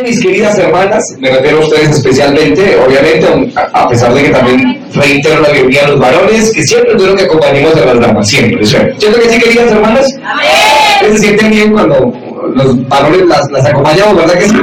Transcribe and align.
Bien, 0.00 0.14
mis 0.14 0.22
queridas 0.22 0.58
hermanas, 0.58 1.04
me 1.18 1.30
refiero 1.30 1.58
a 1.58 1.60
ustedes 1.60 1.90
especialmente, 1.90 2.78
obviamente, 2.78 3.52
a 3.72 3.88
pesar 3.88 4.14
de 4.14 4.22
que 4.22 4.28
también 4.30 4.80
reitero 4.94 5.40
la 5.42 5.48
bienvenida 5.50 5.84
a 5.84 5.88
los 5.88 6.00
varones, 6.00 6.52
que 6.52 6.62
siempre 6.62 6.92
tuvieron 6.94 7.16
que 7.16 7.24
acompañemos 7.24 7.76
a 7.76 7.84
las 7.84 8.00
damas, 8.00 8.28
siempre. 8.28 8.64
¿Cierto 8.64 9.20
que 9.20 9.28
sí, 9.28 9.40
queridas 9.40 9.72
hermanas? 9.72 10.06
Amén. 10.24 11.12
Se 11.12 11.18
sienten 11.18 11.50
bien 11.50 11.72
cuando 11.72 12.12
los 12.54 12.88
varones 12.88 13.26
las, 13.26 13.50
las 13.50 13.66
acompañamos, 13.66 14.16
¿verdad 14.16 14.34
que 14.34 14.48
sí? 14.48 14.56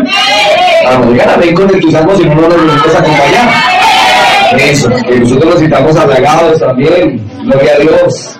Vamos, 0.86 1.13
digan 1.13 1.30
amén 1.30 1.54
con 1.54 1.70
entusiasmo 1.70 2.16
si 2.16 2.26
no 2.26 2.35
nos 2.35 2.63
los 2.63 2.95
acompañar. 2.95 3.49
Eso, 4.58 4.90
que 4.90 5.20
nosotros 5.20 5.54
nos 5.54 5.59
citamos 5.59 5.95
halagados 5.98 6.59
también, 6.59 7.22
gloria 7.44 7.73
a 7.76 7.80
Dios. 7.80 8.40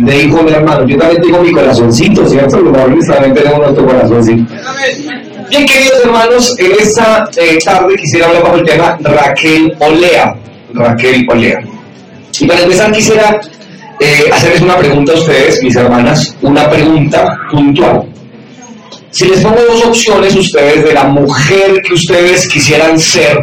Le 0.00 0.12
dijo 0.12 0.42
mi 0.42 0.52
hermano, 0.52 0.86
yo 0.86 0.96
también 0.96 1.22
tengo 1.22 1.40
mi 1.40 1.52
corazoncito, 1.52 2.26
¿cierto? 2.26 2.60
Los 2.60 2.72
varones 2.72 3.06
también 3.06 3.34
tenemos 3.34 3.58
nuestro 3.58 3.86
corazoncito. 3.86 4.54
Bien, 5.50 5.64
queridos 5.64 6.00
hermanos, 6.04 6.54
en 6.58 6.72
esta 6.72 7.30
eh, 7.38 7.58
tarde 7.64 7.96
quisiera 7.96 8.26
hablar 8.26 8.42
bajo 8.42 8.56
el 8.56 8.64
tema 8.64 8.98
Raquel 9.00 9.74
Olea. 9.78 10.36
Raquel 10.74 11.26
Olea. 11.26 11.60
Y 12.38 12.46
para 12.46 12.60
empezar 12.60 12.92
quisiera 12.92 13.40
eh, 13.98 14.28
hacerles 14.30 14.60
una 14.60 14.76
pregunta 14.76 15.12
a 15.12 15.14
ustedes, 15.14 15.62
mis 15.62 15.74
hermanas, 15.74 16.36
una 16.42 16.68
pregunta 16.68 17.34
puntual. 17.50 18.04
Si 19.10 19.26
les 19.26 19.40
pongo 19.40 19.56
dos 19.70 19.86
opciones 19.86 20.36
ustedes 20.36 20.84
de 20.84 20.92
la 20.92 21.04
mujer 21.04 21.80
que 21.82 21.94
ustedes 21.94 22.46
quisieran 22.46 22.98
ser, 22.98 23.38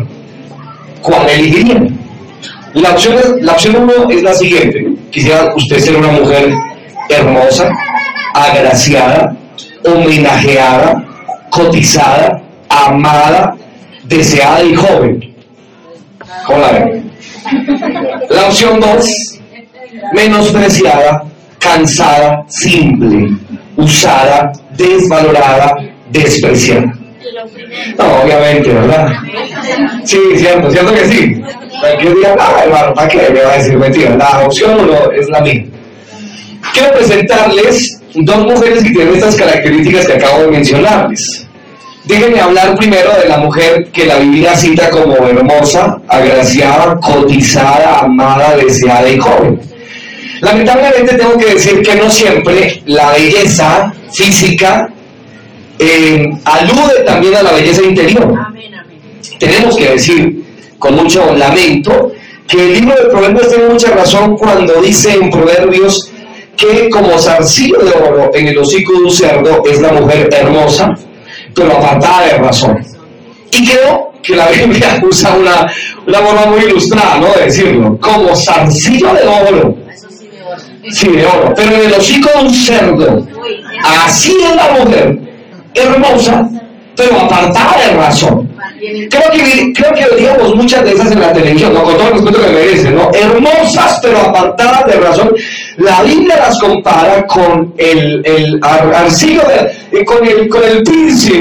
¿cuál 1.01 1.27
elegirían? 1.27 1.99
La 2.75 2.91
opción, 2.91 3.15
la 3.41 3.53
opción 3.53 3.77
uno 3.77 4.11
es 4.11 4.21
la 4.21 4.35
siguiente. 4.35 4.89
Quisiera 5.09 5.51
usted 5.55 5.79
ser 5.79 5.95
una 5.95 6.09
mujer 6.09 6.53
hermosa, 7.09 7.71
agraciada, 8.35 9.35
homenajeada, 9.83 11.04
cotizada, 11.55 12.41
amada, 12.67 13.55
deseada 14.03 14.61
y 14.63 14.75
joven. 14.75 15.35
¿Cómo 16.45 16.59
la 16.59 16.71
ven? 16.73 17.11
La 18.29 18.47
opción 18.47 18.79
2, 18.79 19.39
menospreciada, 20.13 21.23
cansada, 21.59 22.43
simple, 22.49 23.37
usada, 23.77 24.51
desvalorada, 24.75 25.77
despreciada. 26.11 26.93
No, 27.97 28.21
obviamente, 28.21 28.69
¿verdad? 28.73 29.13
Sí, 30.03 30.19
cierto, 30.35 30.69
cierto 30.69 30.93
que 30.93 31.07
sí. 31.07 31.41
Cualquier 31.79 32.15
día, 32.15 32.35
ah, 32.37 32.61
hermano, 32.63 32.93
¿para 32.93 33.07
qué 33.07 33.29
me 33.33 33.41
va 33.41 33.53
a 33.53 33.57
decir 33.57 33.77
mentira? 33.77 34.15
La 34.17 34.45
opción 34.45 34.79
uno 34.79 35.11
es 35.11 35.29
la 35.29 35.41
mía. 35.41 35.65
Quiero 36.73 36.93
presentarles 36.93 38.01
dos 38.13 38.45
mujeres 38.45 38.83
que 38.83 38.91
tienen 38.91 39.15
estas 39.15 39.35
características 39.35 40.05
que 40.07 40.13
acabo 40.13 40.41
de 40.43 40.47
mencionarles. 40.47 41.44
Déjenme 42.05 42.39
hablar 42.39 42.75
primero 42.75 43.09
de 43.19 43.27
la 43.27 43.37
mujer 43.37 43.89
que 43.91 44.05
la 44.05 44.17
Biblia 44.19 44.55
cita 44.55 44.89
como 44.91 45.15
hermosa, 45.15 45.97
agraciada, 46.07 46.99
cotizada, 46.99 47.99
amada, 48.01 48.55
deseada 48.57 49.09
y 49.09 49.17
joven. 49.17 49.59
Lamentablemente 50.41 51.15
tengo 51.15 51.37
que 51.37 51.53
decir 51.53 51.81
que 51.81 51.95
no 51.95 52.09
siempre 52.09 52.83
la 52.85 53.11
belleza 53.13 53.91
física 54.13 54.87
eh, 55.79 56.29
alude 56.45 57.03
también 57.05 57.35
a 57.35 57.43
la 57.43 57.51
belleza 57.53 57.81
interior. 57.81 58.33
Tenemos 59.39 59.75
que 59.75 59.89
decir 59.89 60.43
con 60.77 60.95
mucho 60.95 61.35
lamento 61.35 62.11
que 62.47 62.57
el 62.57 62.73
libro 62.73 62.95
de 62.95 63.09
Proverbios 63.09 63.49
tiene 63.49 63.69
mucha 63.69 63.89
razón 63.91 64.37
cuando 64.37 64.81
dice 64.81 65.13
en 65.13 65.31
Proverbios 65.31 66.11
que 66.55 66.89
como 66.89 67.17
zarcillo 67.17 67.79
de 67.79 67.91
oro 67.91 68.31
en 68.33 68.47
el 68.47 68.57
hocico 68.57 68.93
de 68.93 68.99
un 68.99 69.11
cerdo 69.11 69.63
es 69.65 69.81
la 69.81 69.91
mujer 69.91 70.29
hermosa, 70.31 70.93
pero 71.55 71.77
apartada 71.77 72.25
de 72.27 72.37
razón. 72.37 72.85
Y 73.51 73.67
creo 73.67 74.11
que 74.21 74.35
la 74.35 74.47
Biblia 74.49 75.01
usa 75.09 75.33
una, 75.33 75.71
una 76.05 76.17
forma 76.19 76.45
muy 76.47 76.65
ilustrada, 76.65 77.17
¿no? 77.17 77.27
De 77.33 77.45
decirlo, 77.45 77.97
como 77.99 78.35
zarcillo 78.35 79.13
de 79.13 79.27
oro. 79.27 79.75
Sí, 80.91 81.07
de 81.09 81.25
oro. 81.25 81.53
Pero 81.55 81.75
en 81.75 81.81
el 81.81 81.93
hocico 81.93 82.29
de 82.29 82.45
un 82.45 82.53
cerdo, 82.53 83.27
así 83.83 84.35
es 84.43 84.55
la 84.55 84.71
mujer, 84.79 85.19
hermosa, 85.73 86.49
pero 86.95 87.19
apartada 87.19 87.77
de 87.77 87.97
razón. 87.97 88.44
Creo 88.79 89.31
que, 89.31 89.73
creo 89.73 89.93
que 89.93 90.55
muchas 90.55 90.83
de 90.83 90.91
esas 90.93 91.11
en 91.11 91.21
la 91.21 91.33
televisión, 91.33 91.73
con 91.73 91.97
todo 91.97 92.07
el 92.07 92.13
respeto 92.13 92.41
que 92.41 92.51
merecen, 92.51 92.95
¿no? 92.95 93.11
hermosas 93.13 93.99
pero 94.01 94.19
apartadas 94.19 94.85
de 94.85 94.93
razón. 94.99 95.31
La 95.77 96.01
Biblia 96.03 96.37
las 96.37 96.59
compara 96.59 97.25
con 97.27 97.73
el, 97.77 98.21
el 98.25 98.59
arcillo, 98.63 99.41
eh, 99.91 100.05
con, 100.05 100.25
el, 100.25 100.49
con 100.49 100.61
el 100.63 100.83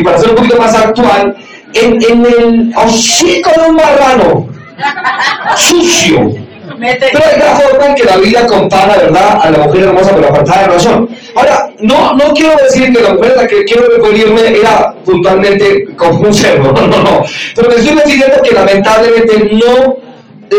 para 0.02 0.18
ser 0.18 0.30
un 0.30 0.36
poquito 0.36 0.56
más 0.56 0.74
actual, 0.74 1.36
en, 1.74 2.02
en 2.02 2.26
el 2.26 2.72
hocico 2.76 3.50
de 3.60 3.68
un 3.68 3.76
marrano, 3.76 4.48
sucio. 5.56 6.43
Pero 6.78 7.24
hay 7.24 7.38
la 7.38 7.56
forma 7.56 7.86
en 7.86 7.94
que 7.94 8.04
la 8.04 8.16
Biblia 8.16 8.46
compara, 8.46 8.96
¿verdad?, 8.96 9.38
a 9.42 9.50
la 9.50 9.58
mujer 9.58 9.84
hermosa 9.84 10.12
pero 10.14 10.28
apartada 10.28 10.62
de 10.62 10.68
razón. 10.68 11.08
Ahora, 11.34 11.70
no, 11.80 12.14
no 12.14 12.32
quiero 12.34 12.56
decir 12.62 12.92
que 12.92 13.02
la 13.02 13.14
mujer 13.14 13.32
a 13.32 13.42
la 13.42 13.48
que 13.48 13.64
quiero 13.64 13.86
referirme 13.88 14.58
era 14.58 14.94
puntualmente 15.04 15.86
como 15.96 16.20
un 16.20 16.34
cerdo, 16.34 16.72
no, 16.76 16.86
no, 16.86 17.02
no. 17.02 17.24
Pero 17.54 17.68
me 17.68 17.76
estoy 17.76 17.96
diciendo 18.04 18.36
que 18.42 18.54
lamentablemente 18.54 19.50
no 19.52 19.96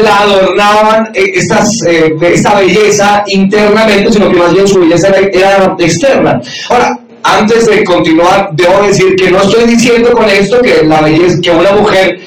la 0.03 0.19
adornaban 0.21 1.11
eh, 1.13 1.31
estas, 1.35 1.81
eh, 1.83 2.15
esta 2.21 2.59
belleza 2.59 3.23
internamente, 3.27 4.11
sino 4.11 4.29
que 4.29 4.37
más 4.37 4.53
bien 4.53 4.67
su 4.67 4.79
belleza 4.79 5.09
era, 5.09 5.19
era 5.19 5.75
externa. 5.79 6.41
Ahora, 6.69 6.99
antes 7.23 7.65
de 7.65 7.83
continuar, 7.83 8.49
debo 8.53 8.83
decir 8.83 9.15
que 9.15 9.31
no 9.31 9.41
estoy 9.41 9.65
diciendo 9.65 10.11
con 10.11 10.29
esto 10.29 10.61
que 10.61 10.83
la 10.83 11.01
belleza, 11.01 11.37
que 11.41 11.51
una 11.51 11.71
mujer 11.71 12.19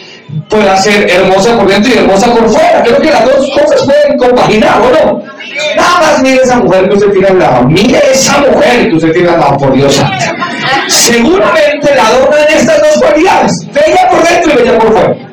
pueda 0.49 0.77
ser 0.77 1.11
hermosa 1.11 1.56
por 1.56 1.69
dentro 1.69 1.93
y 1.93 1.99
hermosa 1.99 2.33
por 2.33 2.49
fuera. 2.49 2.83
Creo 2.83 3.00
que 3.00 3.11
las 3.11 3.25
dos 3.25 3.50
cosas 3.50 3.84
pueden 3.84 4.19
compaginar, 4.19 4.81
¿o 4.81 4.91
no? 4.91 5.22
Nada 5.77 6.00
más 6.00 6.22
mire 6.22 6.43
esa 6.43 6.56
mujer 6.56 6.89
que 6.89 6.94
usted 6.94 7.11
tiene 7.12 7.28
al 7.28 7.39
lado. 7.39 7.65
Mire 7.69 8.00
esa 8.12 8.38
mujer 8.38 8.88
que 8.88 8.97
usted 8.97 9.12
tiene 9.12 9.28
al 9.31 9.41
lado, 9.41 9.56
por 9.56 9.72
Dios 9.72 10.00
Seguramente 10.88 11.94
la 11.94 12.06
adornan 12.09 12.47
estas 12.49 12.78
dos 12.81 13.03
cualidades. 13.03 13.53
Bella 13.72 14.11
por 14.11 14.22
dentro 14.22 14.53
y 14.53 14.56
bella 14.56 14.78
por 14.78 14.93
fuera. 14.93 15.28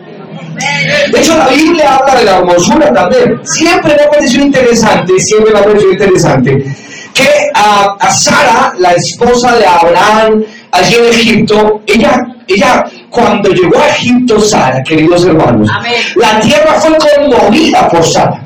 De 1.11 1.19
hecho, 1.19 1.37
la 1.37 1.47
Biblia 1.47 1.95
habla 1.95 2.15
de 2.15 2.25
la 2.25 2.37
hermosura 2.37 2.93
también. 2.93 3.39
Siempre 3.43 3.95
me 3.95 4.03
ha 4.03 4.09
parecido 4.09 4.45
interesante, 4.45 5.19
siempre 5.19 5.53
me 5.53 5.59
ha 5.59 5.63
parecido 5.63 5.91
interesante, 5.91 6.65
que 7.13 7.29
a, 7.53 7.95
a 7.99 8.11
Sara, 8.11 8.73
la 8.79 8.91
esposa 8.93 9.55
de 9.57 9.65
Abraham, 9.65 10.43
allí 10.71 10.95
en 10.95 11.05
Egipto, 11.05 11.81
ella, 11.85 12.21
ella 12.47 12.85
cuando 13.09 13.49
llegó 13.49 13.77
a 13.79 13.89
Egipto, 13.89 14.39
Sara, 14.39 14.83
queridos 14.83 15.25
hermanos, 15.25 15.69
la 16.15 16.39
tierra 16.39 16.73
fue 16.79 16.95
conmovida 16.97 17.87
por 17.89 18.03
Sara. 18.03 18.44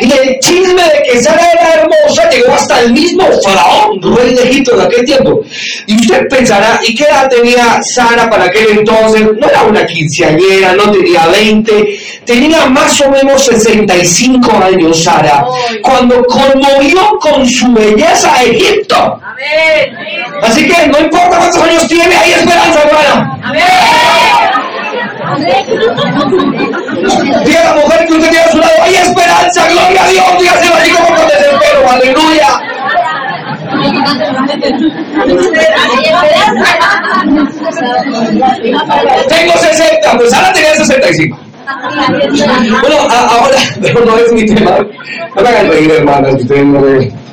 Y 0.00 0.12
el 0.12 0.38
chisme 0.40 0.82
de 0.82 1.02
que 1.04 1.22
Sara 1.22 1.50
era 1.52 1.74
hermosa 1.74 2.30
llegó 2.30 2.54
hasta 2.54 2.80
el 2.80 2.92
mismo 2.92 3.24
faraón, 3.42 4.00
rey 4.16 4.34
de 4.34 4.42
Egipto 4.44 4.76
de 4.76 4.84
aquel 4.84 5.04
tiempo. 5.04 5.40
Y 5.86 5.96
usted 5.96 6.28
pensará, 6.28 6.80
¿y 6.86 6.94
qué 6.94 7.04
edad 7.04 7.28
tenía 7.28 7.80
Sara 7.82 8.28
para 8.28 8.44
aquel 8.44 8.78
entonces? 8.78 9.22
No 9.22 9.48
era 9.48 9.62
una 9.62 9.86
quinceañera, 9.86 10.74
no 10.74 10.90
tenía 10.90 11.26
20, 11.26 11.98
tenía 12.24 12.66
más 12.66 13.00
o 13.00 13.10
menos 13.10 13.44
65 13.44 14.50
años 14.64 15.02
Sara, 15.02 15.44
cuando 15.82 16.22
conmovió 16.24 17.18
con 17.20 17.48
su 17.48 17.72
belleza 17.72 18.34
a 18.34 18.44
Egipto. 18.44 19.20
Así 20.42 20.66
que 20.66 20.86
no 20.88 21.00
importa 21.00 21.38
cuántos 21.38 21.62
años 21.62 21.88
tiene, 21.88 22.14
hay 22.14 22.32
esperanza, 22.32 22.82
hermana. 22.82 23.38
Diga 27.44 27.60
a 27.60 27.64
la 27.64 27.82
mujer 27.82 28.06
que 28.06 28.12
usted 28.12 28.30
tiene 28.30 28.44
a 28.44 28.50
su 28.50 28.58
lado, 28.58 28.82
hay 28.82 28.94
esperanza, 28.94 29.68
gloria 29.68 30.04
a 30.04 30.08
Dios, 30.08 30.24
dígaselo 30.38 30.74
así 30.74 30.90
como 30.90 31.08
con 31.08 31.28
desespero, 31.28 31.90
aleluya. 31.90 32.48
Tengo 39.28 39.52
60, 39.58 40.18
pues 40.18 40.32
ahora 40.32 40.52
tenía 40.52 40.74
65. 40.74 41.38
Bueno, 42.80 42.96
ahora, 43.10 43.56
pero 43.82 44.04
no 44.04 44.18
es 44.18 44.32
mi 44.32 44.46
tema. 44.46 44.78
No 45.34 45.42
me 45.42 45.48
hagan 45.48 45.68
reír, 45.68 45.90
hermanas, 45.90 46.36
que 46.36 46.42
ustedes 46.42 46.64
no 46.64 46.80
ven. 46.82 47.24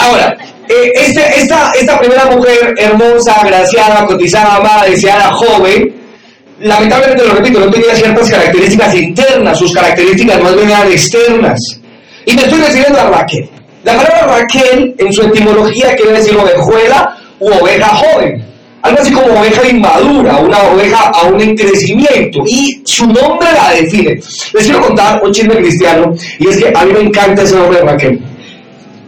Ahora, 0.00 0.36
eh, 0.68 0.92
este, 0.94 1.40
esta, 1.40 1.72
esta 1.72 1.98
primera 1.98 2.26
mujer 2.26 2.74
hermosa, 2.78 3.40
agraciada, 3.40 4.06
cotizada, 4.06 4.56
amada, 4.56 4.84
deseada, 4.86 5.30
joven, 5.32 5.94
lamentablemente 6.64 7.24
lo 7.26 7.34
repito, 7.34 7.60
no 7.60 7.70
tenía 7.70 7.94
ciertas 7.94 8.30
características 8.30 8.94
internas, 8.94 9.58
sus 9.58 9.72
características 9.72 10.42
más 10.42 10.56
bien 10.56 10.70
eran 10.70 10.90
externas. 10.90 11.60
Y 12.26 12.34
me 12.34 12.42
estoy 12.42 12.60
refiriendo 12.60 13.00
a 13.00 13.10
Raquel. 13.10 13.48
La 13.84 13.96
palabra 13.96 14.38
Raquel 14.38 14.94
en 14.98 15.12
su 15.12 15.22
etimología 15.22 15.94
quiere 15.94 16.12
decir 16.12 16.36
ovejuela 16.36 17.16
u 17.38 17.52
oveja 17.52 17.88
joven. 17.88 18.42
Algo 18.80 19.00
así 19.00 19.12
como 19.12 19.26
oveja 19.40 19.68
inmadura, 19.68 20.36
una 20.38 20.62
oveja 20.62 21.10
aún 21.14 21.40
en 21.40 21.54
crecimiento. 21.54 22.42
Y 22.46 22.82
su 22.84 23.06
nombre 23.06 23.48
la 23.52 23.72
define. 23.74 24.20
Les 24.52 24.64
quiero 24.64 24.80
contar 24.80 25.22
un 25.22 25.32
chisme 25.32 25.56
cristiano, 25.56 26.14
y 26.38 26.48
es 26.48 26.56
que 26.56 26.72
a 26.74 26.84
mí 26.84 26.92
me 26.92 27.00
encanta 27.00 27.42
ese 27.42 27.56
nombre 27.56 27.78
de 27.78 27.84
Raquel. 27.84 28.20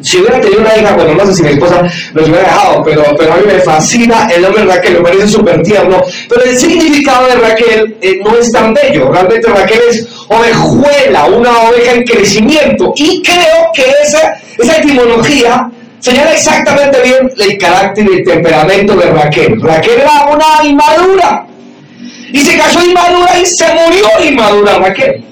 Si 0.02 0.18
hubiera 0.18 0.40
tenido 0.40 0.60
una 0.60 0.76
hija, 0.76 0.94
bueno, 0.94 1.14
no 1.14 1.26
sé 1.26 1.34
si 1.34 1.42
mi 1.42 1.50
esposa 1.50 1.82
nos 2.12 2.28
hubiera 2.28 2.42
dejado, 2.42 2.82
pero, 2.84 3.02
pero 3.18 3.32
a 3.32 3.36
mí 3.36 3.42
me 3.46 3.60
fascina 3.60 4.28
el 4.34 4.42
nombre 4.42 4.64
Raquel, 4.64 4.94
me 4.94 5.00
parece 5.00 5.28
súper 5.28 5.62
tierno. 5.62 6.02
Pero 6.28 6.44
el 6.44 6.56
significado 6.56 7.26
de 7.28 7.34
Raquel 7.36 7.96
eh, 8.00 8.20
no 8.24 8.36
es 8.36 8.52
tan 8.52 8.74
bello. 8.74 9.10
Realmente 9.10 9.48
Raquel 9.48 9.80
es 9.90 10.06
ovejuela, 10.28 11.26
una 11.26 11.60
oveja 11.62 11.92
en 11.92 12.04
crecimiento. 12.04 12.92
Y 12.96 13.22
creo 13.22 13.70
que 13.74 13.84
esa, 14.02 14.38
esa 14.58 14.76
etimología 14.78 15.70
señala 16.00 16.32
exactamente 16.32 17.02
bien 17.02 17.30
el 17.38 17.58
carácter 17.58 18.06
y 18.10 18.14
el 18.18 18.24
temperamento 18.24 18.96
de 18.96 19.06
Raquel. 19.06 19.60
Raquel 19.60 20.00
era 20.00 20.26
una 20.26 20.68
inmadura. 20.68 21.46
Y 22.32 22.38
se 22.40 22.58
cayó 22.58 22.84
inmadura 22.84 23.38
y 23.40 23.46
se 23.46 23.66
murió 23.72 24.08
inmadura 24.28 24.78
Raquel. 24.78 25.24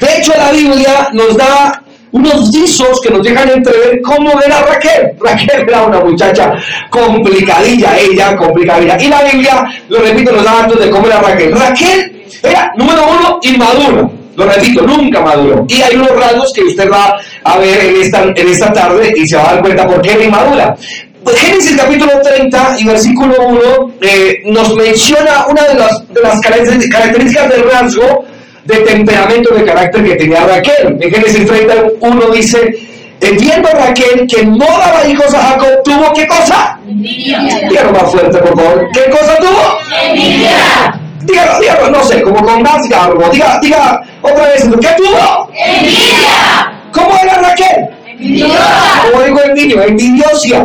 De 0.00 0.16
hecho, 0.16 0.32
la 0.36 0.52
Biblia 0.52 1.10
nos 1.12 1.36
da 1.36 1.82
unos 2.16 2.50
visos 2.50 3.00
que 3.02 3.10
nos 3.10 3.22
dejan 3.22 3.50
entrever 3.50 4.00
cómo 4.02 4.40
era 4.40 4.62
Raquel. 4.62 5.12
Raquel 5.20 5.68
era 5.68 5.82
una 5.82 6.00
muchacha 6.00 6.54
complicadilla, 6.88 7.98
ella 7.98 8.36
complicadilla. 8.36 8.96
Y 9.00 9.08
la 9.08 9.22
Biblia, 9.22 9.66
lo 9.88 10.00
repito, 10.00 10.32
nos 10.32 10.44
da 10.44 10.62
datos 10.62 10.80
de 10.80 10.90
cómo 10.90 11.06
era 11.06 11.20
Raquel. 11.20 11.52
Raquel 11.52 12.26
era, 12.42 12.72
número 12.76 13.02
uno, 13.06 13.38
inmadura. 13.42 14.08
Lo 14.34 14.46
repito, 14.46 14.82
nunca 14.82 15.20
maduró. 15.20 15.64
Y 15.68 15.82
hay 15.82 15.96
unos 15.96 16.10
rasgos 16.10 16.52
que 16.54 16.62
usted 16.62 16.90
va 16.90 17.18
a 17.44 17.58
ver 17.58 17.84
en 17.84 18.02
esta, 18.02 18.22
en 18.22 18.48
esta 18.48 18.72
tarde 18.72 19.12
y 19.16 19.26
se 19.26 19.36
va 19.36 19.50
a 19.50 19.54
dar 19.54 19.62
cuenta 19.62 19.86
por 19.86 20.00
qué 20.02 20.12
era 20.12 20.24
inmadura. 20.24 20.76
Pues 21.24 21.38
Génesis 21.40 21.76
capítulo 21.76 22.12
30 22.22 22.76
y 22.78 22.84
versículo 22.84 23.34
1 23.48 23.60
eh, 24.00 24.42
nos 24.46 24.74
menciona 24.76 25.46
una 25.48 25.64
de 25.64 25.74
las, 25.74 26.08
de 26.08 26.20
las 26.20 26.40
características 26.40 27.48
del 27.48 27.68
rasgo 27.68 28.24
de 28.66 28.76
temperamento, 28.78 29.54
de 29.54 29.64
carácter 29.64 30.04
que 30.04 30.14
tenía 30.16 30.46
Raquel. 30.46 30.96
En 31.00 31.10
Génesis 31.10 31.46
31 31.46 32.30
dice, 32.30 32.74
viendo 33.20 33.68
Raquel 33.70 34.26
que 34.26 34.44
no 34.44 34.66
daba 34.66 35.06
hijos 35.06 35.32
a 35.34 35.42
Jacob, 35.42 35.82
¿tuvo 35.84 36.12
qué 36.12 36.26
cosa? 36.26 36.78
Envidia. 36.88 37.38
Dígalo 37.68 37.92
más 37.92 38.10
fuerte, 38.10 38.38
por 38.38 38.56
favor. 38.56 38.88
¿Qué 38.92 39.10
cosa 39.10 39.36
tuvo? 39.38 39.78
Envidia. 40.02 41.00
Dígalo, 41.22 41.60
dígalo, 41.60 41.90
no 41.90 42.04
sé, 42.04 42.22
como 42.22 42.44
con 42.44 42.62
más 42.62 42.88
garbo. 42.88 43.28
Diga, 43.30 43.58
diga 43.62 44.02
otra 44.22 44.46
vez, 44.46 44.68
¿qué 44.80 44.88
tuvo? 44.96 45.48
Envidia. 45.54 46.72
¿Cómo 46.92 47.16
era 47.22 47.38
Raquel? 47.38 47.88
Envidiosa. 48.06 49.02
Como 49.10 49.22
digo 49.22 49.40
el 49.42 49.54
niño, 49.54 49.82
envidiosa. 49.82 50.64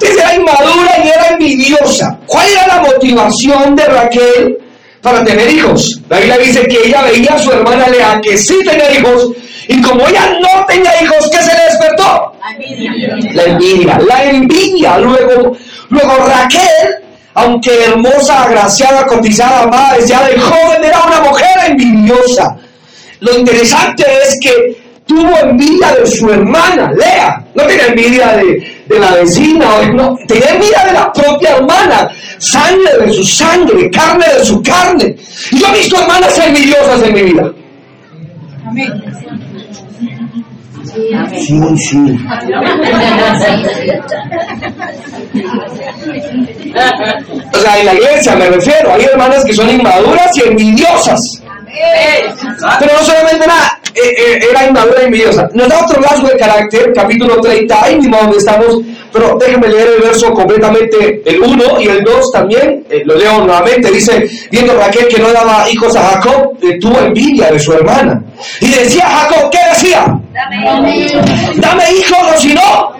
Era 0.00 0.34
inmadura 0.34 0.92
y 1.02 1.08
era 1.08 1.28
envidiosa. 1.30 2.18
¿Cuál 2.26 2.46
era 2.50 2.66
la 2.66 2.82
motivación 2.82 3.74
de 3.74 3.84
Raquel 3.84 4.63
para 5.04 5.22
tener 5.22 5.52
hijos. 5.52 6.00
La 6.08 6.16
Biblia 6.16 6.38
dice 6.38 6.66
que 6.66 6.88
ella 6.88 7.02
veía 7.02 7.34
a 7.34 7.38
su 7.38 7.52
hermana 7.52 7.88
Lea 7.88 8.20
que 8.22 8.38
sí 8.38 8.58
tenía 8.64 8.90
hijos 8.90 9.32
y 9.68 9.80
como 9.82 10.08
ella 10.08 10.32
no 10.40 10.64
tenía 10.66 11.02
hijos, 11.02 11.28
¿qué 11.30 11.42
se 11.42 11.54
le 11.54 11.62
despertó? 11.64 12.32
La 12.40 12.54
envidia. 12.54 13.34
La 13.34 13.44
envidia. 13.44 13.98
La 14.08 14.24
envidia. 14.24 14.98
Luego, 14.98 15.56
luego 15.90 16.16
Raquel, 16.26 17.04
aunque 17.34 17.84
hermosa, 17.84 18.44
agraciada, 18.44 19.06
cotizada, 19.06 19.64
amada, 19.64 19.98
deseada 19.98 20.28
de 20.28 20.40
joven, 20.40 20.82
era 20.82 21.02
una 21.02 21.20
mujer 21.20 21.58
envidiosa. 21.66 22.56
Lo 23.20 23.38
interesante 23.38 24.04
es 24.26 24.38
que 24.40 24.83
tuvo 25.14 25.38
envidia 25.38 25.94
de 25.94 26.06
su 26.06 26.30
hermana, 26.30 26.90
Lea. 26.92 27.44
No 27.54 27.62
tenía 27.64 27.86
envidia 27.86 28.36
de, 28.36 28.84
de 28.88 28.98
la 28.98 29.14
vecina, 29.14 29.66
no, 29.92 30.16
tenía 30.26 30.50
envidia 30.50 30.84
de 30.86 30.92
la 30.92 31.12
propia 31.12 31.56
hermana. 31.56 32.08
Sangre 32.38 33.06
de 33.06 33.12
su 33.12 33.24
sangre, 33.24 33.90
carne 33.90 34.26
de 34.38 34.44
su 34.44 34.62
carne. 34.62 35.16
Y 35.52 35.58
yo 35.58 35.66
he 35.68 35.78
visto 35.78 36.00
hermanas 36.00 36.38
envidiosas 36.38 37.02
en 37.02 37.14
mi 37.14 37.22
vida. 37.22 37.52
Amén. 38.66 39.04
Sí, 41.36 41.60
sí. 41.76 42.18
O 47.52 47.58
sea, 47.58 47.78
en 47.78 47.86
la 47.86 47.94
iglesia 47.94 48.36
me 48.36 48.48
refiero, 48.48 48.92
hay 48.92 49.04
hermanas 49.04 49.44
que 49.44 49.54
son 49.54 49.70
inmaduras 49.70 50.36
y 50.36 50.48
envidiosas. 50.48 51.20
Pero 52.78 52.92
no 52.92 53.04
solamente 53.04 53.46
nada, 53.46 53.80
era 53.94 54.66
inmadura 54.66 55.02
y 55.02 55.04
envidiosa. 55.06 55.48
Nos 55.54 55.68
da 55.68 55.84
otro 55.84 56.00
rasgo 56.00 56.28
de 56.28 56.36
carácter, 56.36 56.92
capítulo 56.92 57.40
30, 57.40 57.84
ahí 57.84 57.96
mismo 57.96 58.16
donde 58.16 58.38
estamos, 58.38 58.80
pero 59.12 59.36
déjenme 59.38 59.68
leer 59.68 59.88
el 59.96 60.02
verso 60.02 60.32
completamente, 60.32 61.22
el 61.24 61.40
1 61.40 61.80
y 61.80 61.88
el 61.88 62.02
2 62.02 62.32
también, 62.32 62.84
eh, 62.90 63.02
lo 63.04 63.16
leo 63.16 63.44
nuevamente, 63.44 63.90
dice, 63.90 64.28
viendo 64.50 64.74
Raquel 64.74 65.08
que 65.08 65.20
no 65.20 65.32
daba 65.32 65.68
hijos 65.70 65.94
a 65.96 66.02
Jacob, 66.02 66.58
tuvo 66.80 66.98
envidia 66.98 67.50
de 67.50 67.58
su 67.58 67.72
hermana. 67.72 68.22
Y 68.60 68.70
decía 68.70 69.06
Jacob, 69.06 69.50
¿qué 69.50 69.58
decía? 69.70 70.20
Dame 70.50 71.92
hijos 71.92 72.18
o 72.34 72.38
si 72.38 72.54
no, 72.54 72.92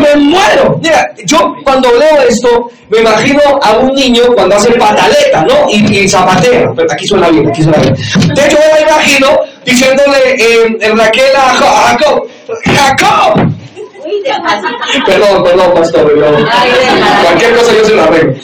me 0.00 0.16
muero. 0.16 0.78
Mira, 0.82 1.10
yo 1.24 1.54
cuando 1.64 1.88
leo 1.92 2.22
esto, 2.28 2.70
me 2.88 2.98
imagino 2.98 3.40
a 3.62 3.72
un 3.72 3.94
niño 3.94 4.22
cuando 4.34 4.56
hace 4.56 4.72
pataleta, 4.72 5.42
¿no? 5.42 5.70
Y, 5.70 5.98
y 5.98 6.08
zapatea. 6.08 6.72
Pero 6.74 6.92
aquí 6.92 7.06
suena 7.06 7.28
bien, 7.28 7.48
aquí 7.48 7.62
suena 7.62 7.78
bien. 7.78 7.94
De 8.34 8.46
hecho, 8.46 8.58
me 8.74 8.80
imagino 8.80 9.28
diciéndole 9.64 10.34
eh, 10.38 10.76
en 10.80 10.98
Raquel 10.98 11.36
a 11.36 11.54
Jacob, 11.54 12.28
Jacob. 12.64 13.52
Perdón, 15.06 15.44
perdón, 15.44 15.74
pastor. 15.74 16.12
cualquier 17.22 17.56
cosa 17.56 17.72
yo 17.72 17.84
se 17.84 17.94
la 17.94 18.04
arreglo. 18.04 18.34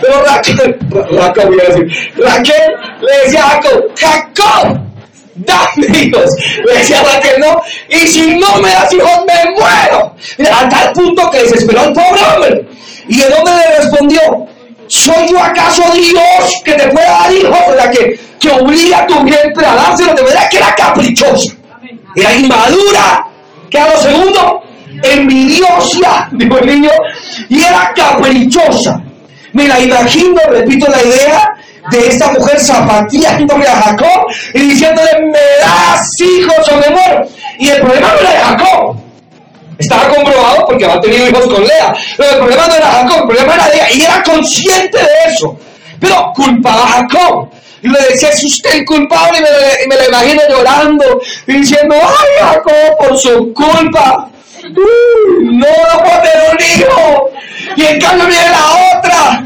Pero 0.00 0.24
Raquel, 0.24 0.78
Raquel, 1.12 1.48
voy 1.48 1.60
a 1.60 1.68
decir, 1.68 2.12
Raquel 2.16 2.76
le 3.00 3.24
decía 3.24 3.44
a 3.44 3.50
Jacob, 3.50 3.84
Jacob 3.96 4.89
dame 5.44 5.98
hijos. 5.98 6.36
Le 6.66 6.78
decía 6.78 7.02
Raquel, 7.02 7.40
no, 7.40 7.60
y 7.88 8.06
si 8.06 8.36
no 8.36 8.56
me 8.58 8.70
das 8.70 8.92
hijos, 8.92 9.10
me 9.26 9.50
muero. 9.52 10.14
a 10.52 10.68
tal 10.68 10.92
punto 10.92 11.30
que 11.30 11.42
desesperó 11.42 11.84
el 11.84 11.92
pobre 11.92 12.20
hombre. 12.34 12.68
¿Y 13.08 13.16
de 13.16 13.28
dónde 13.28 13.50
le 13.52 13.76
respondió? 13.78 14.20
¿Soy 14.86 15.28
yo 15.28 15.42
acaso 15.42 15.82
Dios 15.92 16.62
que 16.64 16.72
te 16.72 16.88
pueda 16.88 17.08
dar 17.08 17.32
hijos? 17.32 17.58
O 17.68 17.90
que, 17.90 18.20
que 18.38 18.50
obliga 18.50 18.98
a 18.98 19.06
tu 19.06 19.22
vientre 19.22 19.66
a 19.66 19.74
dárselo. 19.74 20.14
De 20.14 20.22
verdad 20.22 20.48
que 20.50 20.56
era 20.58 20.74
caprichosa. 20.74 21.54
Era 22.16 22.34
inmadura. 22.34 23.26
¿Qué 23.70 23.78
hago 23.78 24.00
segundo? 24.00 24.62
Envidiosa, 25.02 26.28
dijo 26.32 26.58
el 26.58 26.66
niño. 26.66 26.90
Y 27.48 27.62
era 27.62 27.92
caprichosa. 27.94 29.02
Me 29.52 29.66
la 29.66 29.80
imagino, 29.80 30.40
repito 30.48 30.86
la 30.88 31.02
idea, 31.02 31.54
de 31.90 32.08
esta 32.08 32.32
mujer 32.32 32.60
zapateándole 32.60 33.66
a 33.66 33.76
Jacob 33.82 34.26
y 34.54 34.60
diciéndole, 34.60 35.10
me 35.26 35.38
das 35.60 36.08
hijos 36.20 36.68
o 36.68 36.76
me 36.76 36.90
muero. 36.90 37.28
Y 37.58 37.68
el 37.68 37.80
problema 37.80 38.08
no 38.12 38.20
era 38.20 38.30
de 38.30 38.38
Jacob. 38.38 38.96
Estaba 39.78 40.08
comprobado 40.08 40.66
porque 40.66 40.84
había 40.84 41.00
tenido 41.00 41.28
hijos 41.28 41.46
con 41.46 41.64
Lea. 41.64 41.94
Pero 42.16 42.30
el 42.30 42.38
problema 42.38 42.66
no 42.66 42.74
era 42.74 42.86
Jacob, 42.86 43.16
el 43.18 43.26
problema 43.26 43.54
era 43.54 43.68
ella. 43.68 43.90
Y 43.92 44.02
era 44.02 44.22
consciente 44.22 44.98
de 44.98 45.32
eso. 45.32 45.56
Pero 45.98 46.32
culpaba 46.34 46.84
a 46.84 46.88
Jacob. 46.88 47.50
Y 47.82 47.88
le 47.88 47.98
decía, 48.10 48.28
es 48.28 48.44
usted 48.44 48.74
el 48.74 48.84
culpable. 48.84 49.38
Y 49.38 49.88
me, 49.88 49.94
y 49.94 49.98
lo 49.98 50.08
imagino 50.08 50.42
llorando 50.48 51.20
y 51.46 51.52
diciendo, 51.54 51.96
ay, 52.02 52.46
Jacob, 52.46 52.98
por 52.98 53.18
su 53.18 53.52
culpa. 53.54 54.28
no, 54.62 55.50
no 55.52 56.04
puedo 56.04 56.22
tener 56.22 56.50
un 56.52 56.60
hijo. 56.60 57.30
Y 57.76 57.84
en 57.84 58.00
cambio 58.00 58.26
viene 58.26 58.48
la 58.50 58.98
otra 58.98 59.44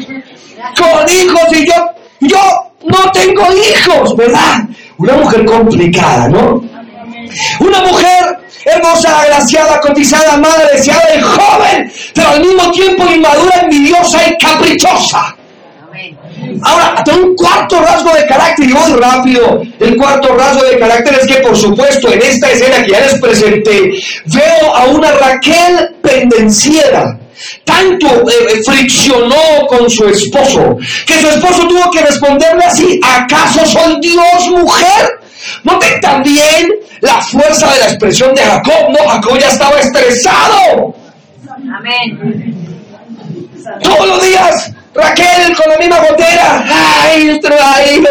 con 0.76 1.08
hijos 1.08 1.52
y 1.52 1.66
yo 1.66 1.93
yo 2.20 2.38
no 2.84 3.10
tengo 3.12 3.46
hijos, 3.52 4.16
¿verdad? 4.16 4.64
Una 4.98 5.14
mujer 5.14 5.44
complicada, 5.44 6.28
¿no? 6.28 6.62
Una 7.60 7.80
mujer 7.80 8.38
hermosa, 8.64 9.22
agraciada, 9.22 9.80
cotizada, 9.80 10.34
amada, 10.34 10.68
deseada 10.72 11.14
y 11.16 11.20
joven, 11.20 11.92
pero 12.14 12.28
al 12.28 12.40
mismo 12.40 12.70
tiempo 12.70 13.04
inmadura, 13.04 13.60
envidiosa 13.62 14.28
y 14.28 14.36
caprichosa. 14.38 15.36
Ahora, 16.62 17.02
tengo 17.04 17.26
un 17.26 17.36
cuarto 17.36 17.80
rasgo 17.80 18.12
de 18.14 18.26
carácter 18.26 18.68
y 18.68 18.72
voy 18.72 18.92
rápido. 18.92 19.62
El 19.80 19.96
cuarto 19.96 20.34
rasgo 20.34 20.64
de 20.64 20.78
carácter 20.78 21.18
es 21.20 21.26
que, 21.26 21.42
por 21.42 21.56
supuesto, 21.56 22.12
en 22.12 22.22
esta 22.22 22.50
escena 22.50 22.82
que 22.84 22.92
ya 22.92 23.00
les 23.00 23.20
presenté, 23.20 23.92
veo 24.26 24.74
a 24.74 24.86
una 24.86 25.12
Raquel 25.12 25.94
pendenciera 26.02 27.18
tanto 27.64 28.06
eh, 28.28 28.62
friccionó 28.64 29.66
con 29.68 29.88
su 29.88 30.06
esposo, 30.08 30.76
que 31.06 31.14
su 31.14 31.28
esposo 31.28 31.66
tuvo 31.68 31.90
que 31.90 32.00
responderle 32.00 32.64
así, 32.64 33.00
¿acaso 33.02 33.64
soy 33.66 33.98
Dios 34.00 34.48
mujer? 34.50 35.20
Noten 35.62 36.00
también 36.00 36.68
la 37.00 37.20
fuerza 37.20 37.70
de 37.72 37.80
la 37.80 37.86
expresión 37.86 38.34
de 38.34 38.42
Jacob, 38.42 38.90
no, 38.90 39.08
Jacob 39.08 39.38
ya 39.38 39.48
estaba 39.48 39.78
estresado. 39.78 40.94
Amén. 41.76 42.54
Todos 43.82 44.08
los 44.08 44.22
días, 44.22 44.72
Raquel 44.94 45.56
con 45.56 45.70
la 45.70 45.78
misma 45.78 45.98
gotera, 46.00 46.64
ay, 46.68 47.40
traído 47.40 48.10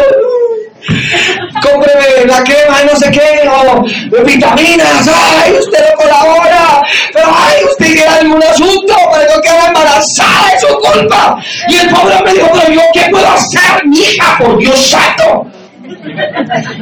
cómpreme 1.62 2.26
la 2.26 2.42
crema 2.42 2.82
no 2.90 2.96
sé 2.96 3.10
qué, 3.10 3.48
o 3.48 4.24
vitaminas, 4.24 5.08
ay, 5.08 5.52
usted 5.52 5.78
no 5.90 5.96
colabora, 5.96 6.82
pero 7.12 7.26
ay, 7.26 7.64
usted 7.70 7.86
tiene 7.86 8.06
algún 8.06 8.42
asunto, 8.42 8.94
pero 9.12 9.34
no 9.34 9.42
queda 9.42 9.66
embarazada, 9.68 10.52
es 10.54 10.60
su 10.60 10.74
culpa. 10.78 11.38
Y 11.68 11.76
el 11.76 11.88
pobre 11.90 12.16
me 12.24 12.32
dijo, 12.32 12.50
pero 12.52 12.72
yo, 12.72 12.80
¿qué 12.92 13.08
puedo 13.10 13.28
hacer, 13.28 13.86
mi 13.86 13.98
hija, 13.98 14.38
por 14.38 14.58
Dios 14.58 14.78
santo? 14.78 15.46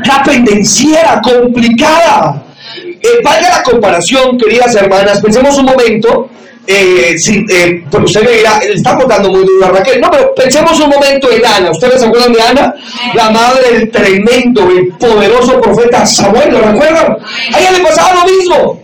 La 0.04 0.22
pendenciera 0.24 1.20
complicada. 1.22 2.42
eh, 3.02 3.20
la 3.22 3.62
comparación, 3.62 4.38
queridas 4.38 4.74
hermanas, 4.74 5.20
pensemos 5.20 5.56
un 5.58 5.66
momento, 5.66 6.30
eh, 6.66 7.18
si, 7.18 7.44
eh, 7.50 7.84
porque 7.90 8.06
usted 8.06 8.22
me 8.22 8.72
está 8.72 8.96
contando 8.96 9.30
muy 9.30 9.44
duro 9.44 9.66
a 9.66 9.70
Raquel. 9.70 10.00
No, 10.00 10.10
pero 10.10 10.34
pensemos 10.34 10.78
un 10.80 10.90
momento 10.90 11.30
en 11.30 11.44
Ana. 11.44 11.70
¿Ustedes 11.70 12.00
se 12.00 12.06
acuerdan 12.06 12.32
de 12.32 12.42
Ana? 12.42 12.74
La 13.14 13.30
madre 13.30 13.72
del 13.72 13.90
tremendo, 13.90 14.68
el 14.70 14.88
poderoso 14.98 15.60
profeta 15.60 16.06
Samuel, 16.06 16.52
¿lo 16.52 16.60
recuerdan? 16.60 17.16
A 17.52 17.60
ella 17.60 17.72
le 17.72 17.80
pasaba 17.80 18.14
lo 18.14 18.30
mismo. 18.30 18.82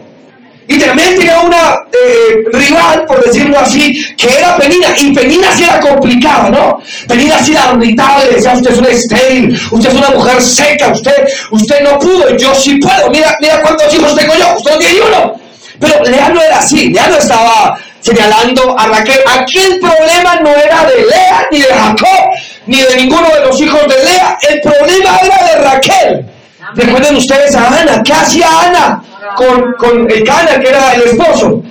Y 0.70 0.78
también 0.78 1.16
tenía 1.16 1.40
una 1.40 1.76
eh, 1.92 2.44
rival, 2.52 3.06
por 3.06 3.25
decirlo 3.25 3.58
así, 3.58 4.04
que 4.16 4.28
era 4.28 4.54
Penina. 4.58 4.88
Y 4.99 5.14
Penina 5.14 5.50
sí 5.52 5.64
era 5.64 5.80
complicada, 5.80 6.50
¿no? 6.50 6.78
Penina 7.06 7.38
sí 7.42 7.52
era 7.52 7.73
irritable, 7.75 8.35
decía, 8.35 8.52
usted 8.52 8.73
es 8.73 8.78
una 8.78 8.88
estéril, 8.90 9.61
usted 9.70 9.88
es 9.88 9.97
una 9.97 10.11
mujer 10.11 10.42
seca, 10.42 10.88
usted, 10.88 11.26
usted 11.52 11.80
no 11.82 11.99
pudo, 11.99 12.37
yo 12.37 12.54
sí 12.54 12.75
puedo. 12.76 13.08
Mira, 13.11 13.35
mira 13.40 13.62
cuántos 13.62 13.94
hijos 13.94 14.14
tengo 14.14 14.35
yo, 14.35 14.56
usted 14.58 14.73
no 14.73 14.78
tiene 14.78 15.00
uno. 15.00 15.48
Pero 15.80 16.04
Lea 16.04 16.28
no 16.30 16.40
era 16.40 16.58
así, 16.58 16.90
Lea 16.90 17.08
no 17.08 17.16
estaba 17.16 17.78
señalando 18.00 18.78
a 18.78 18.87
Raquel. 18.87 19.20
Aquí 19.38 19.58
el 19.58 19.80
problema 19.80 20.37
no 20.42 20.50
era 20.50 20.85
de 20.85 21.04
Lea, 21.04 21.47
ni 21.52 21.58
de 21.61 21.73
Jacob, 21.73 22.30
ni 22.66 22.80
de 22.82 22.97
ninguno 22.97 23.28
de 23.28 23.47
los 23.47 23.61
hijos 23.61 23.82
de 23.82 24.04
Lea. 24.04 24.38
El 24.49 24.61
problema 24.61 25.18
era 25.23 25.47
de 25.47 25.64
Raquel. 25.64 26.26
Recuerden 26.75 27.16
ustedes 27.16 27.54
a 27.56 27.66
Ana, 27.66 28.02
¿qué 28.02 28.12
hacía 28.12 28.47
Ana? 28.66 29.02
con, 29.37 29.73
con 29.75 30.11
el 30.11 30.25
Cana, 30.25 30.58
que 30.61 30.68
era 30.68 30.94
el 30.94 31.02
esposo. 31.02 31.62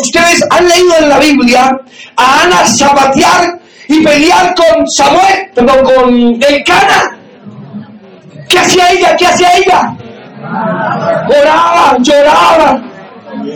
ustedes 0.00 0.44
han 0.50 0.68
leído 0.68 0.96
en 0.98 1.08
la 1.08 1.18
Biblia 1.18 1.80
a 2.16 2.42
Ana 2.42 2.66
sabatear 2.66 3.58
y 3.88 4.02
pelear 4.02 4.54
con 4.54 4.88
Samuel, 4.88 5.50
perdón, 5.54 5.84
con 5.84 6.14
el 6.42 6.64
Cana. 6.64 7.18
¿Qué 8.48 8.58
hacía 8.58 8.90
ella? 8.90 9.16
¿Qué 9.16 9.26
hacía 9.26 9.48
ella? 9.56 9.94
Oraba, 11.28 11.96
lloraba. 12.00 12.80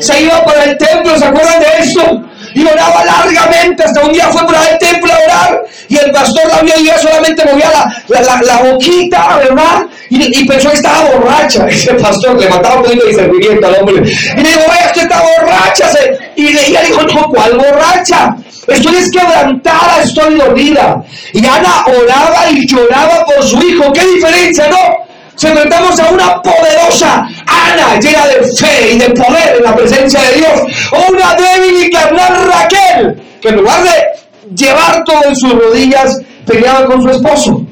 Se 0.01 0.23
iba 0.23 0.45
para 0.45 0.65
el 0.65 0.79
templo, 0.79 1.19
¿se 1.19 1.25
acuerdan 1.25 1.61
de 1.61 1.85
eso? 1.85 2.25
y 2.55 2.65
oraba 2.65 3.05
largamente. 3.05 3.83
Hasta 3.83 4.01
un 4.05 4.13
día 4.13 4.29
fue 4.29 4.45
para 4.47 4.65
el 4.69 4.79
templo 4.79 5.13
a 5.13 5.17
orar 5.17 5.65
y 5.89 5.97
el 5.97 6.11
pastor 6.11 6.47
la 6.49 6.63
vio 6.63 6.75
y 6.79 6.83
ella 6.83 6.99
solamente 6.99 7.45
movía 7.45 7.71
la, 8.09 8.21
la, 8.21 8.43
la, 8.43 8.57
boquita, 8.71 9.39
¿verdad? 9.39 9.87
Y, 10.11 10.45
pensó 10.47 10.71
que 10.71 10.77
estaba 10.77 11.11
borracha. 11.11 11.67
Ese 11.69 11.95
pastor 11.95 12.41
le 12.41 12.49
mataba 12.49 12.77
un 12.77 12.83
poquito 12.83 13.05
de 13.05 13.11
discernimiento 13.11 13.67
al 13.67 13.75
hombre. 13.77 14.11
Y 14.11 14.41
le 14.41 14.49
dijo, 14.49 14.61
vaya, 14.69 14.87
usted 14.87 15.03
está 15.03 15.23
borracha. 15.23 15.91
Y 16.37 16.47
ella 16.47 16.83
dijo, 16.83 17.03
no, 17.03 17.29
¿cuál 17.29 17.57
borracha? 17.57 18.37
Estoy 18.67 19.11
quebrantada, 19.11 20.03
estoy 20.03 20.35
dolida. 20.35 21.03
Y 21.33 21.39
Ana 21.47 21.85
oraba 21.87 22.51
y 22.51 22.67
lloraba 22.67 23.25
por 23.25 23.43
su 23.43 23.59
hijo. 23.63 23.93
¿Qué 23.93 24.05
diferencia, 24.07 24.69
no? 24.69 24.98
Se 25.39 25.49
enfrentamos 25.49 25.99
a 26.01 26.11
una 26.11 26.43
poderosa 26.43 27.25
Ana 27.47 28.01
llena 28.01 28.27
de 28.27 28.43
fe 28.57 28.93
y 28.93 28.99
de 28.99 29.11
poder 29.11 29.57
en 29.57 29.63
la 29.63 29.77
presencia 29.77 30.21
de 30.21 30.39
Dios, 30.39 30.61
o 30.91 31.13
una 31.13 31.35
débil 31.35 31.87
y 31.87 31.91
carnal 31.91 32.51
Raquel, 32.53 33.23
que 33.41 33.49
en 33.49 33.57
lugar 33.57 33.85
de 33.85 34.57
llevar 34.57 35.05
todo 35.05 35.23
en 35.25 35.37
sus 35.37 35.53
rodillas, 35.53 36.21
peleaba 36.45 36.87
con 36.87 37.03
su 37.03 37.11
esposo. 37.11 37.63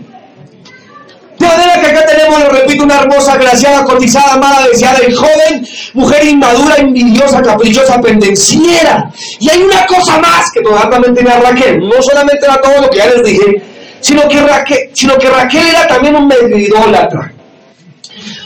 De 1.39 1.47
manera 1.47 1.81
que 1.81 1.87
acá 1.89 2.07
tenemos, 2.07 2.41
lo 2.41 2.51
repito, 2.51 2.85
una 2.85 3.01
hermosa, 3.01 3.33
agraciada, 3.33 3.85
cotizada, 3.85 4.35
amada, 4.35 4.69
deseada 4.69 5.01
y 5.07 5.13
joven, 5.13 5.67
mujer 5.95 6.25
inmadura, 6.25 6.77
envidiosa, 6.77 7.43
caprichosa, 7.43 8.01
pendenciera. 8.01 9.11
Y 9.41 9.51
hay 9.51 9.61
una 9.63 9.85
cosa 9.87 10.19
más 10.19 10.51
que 10.53 10.61
todavía 10.61 10.89
también 10.89 11.15
tenía 11.15 11.39
Raquel. 11.41 11.81
No 11.81 12.01
solamente 12.01 12.47
era 12.47 12.61
todo 12.61 12.81
lo 12.81 12.91
que 12.91 12.99
ya 12.99 13.07
les 13.07 13.25
dije, 13.25 13.63
sino 14.01 14.27
que 14.29 14.41
Raquel, 14.41 14.91
sino 14.95 15.19
que 15.19 15.29
Raquel 15.29 15.67
era 15.67 15.87
también 15.87 16.15
un 16.15 16.27
medio 16.27 16.57
idólatra. 16.57 17.33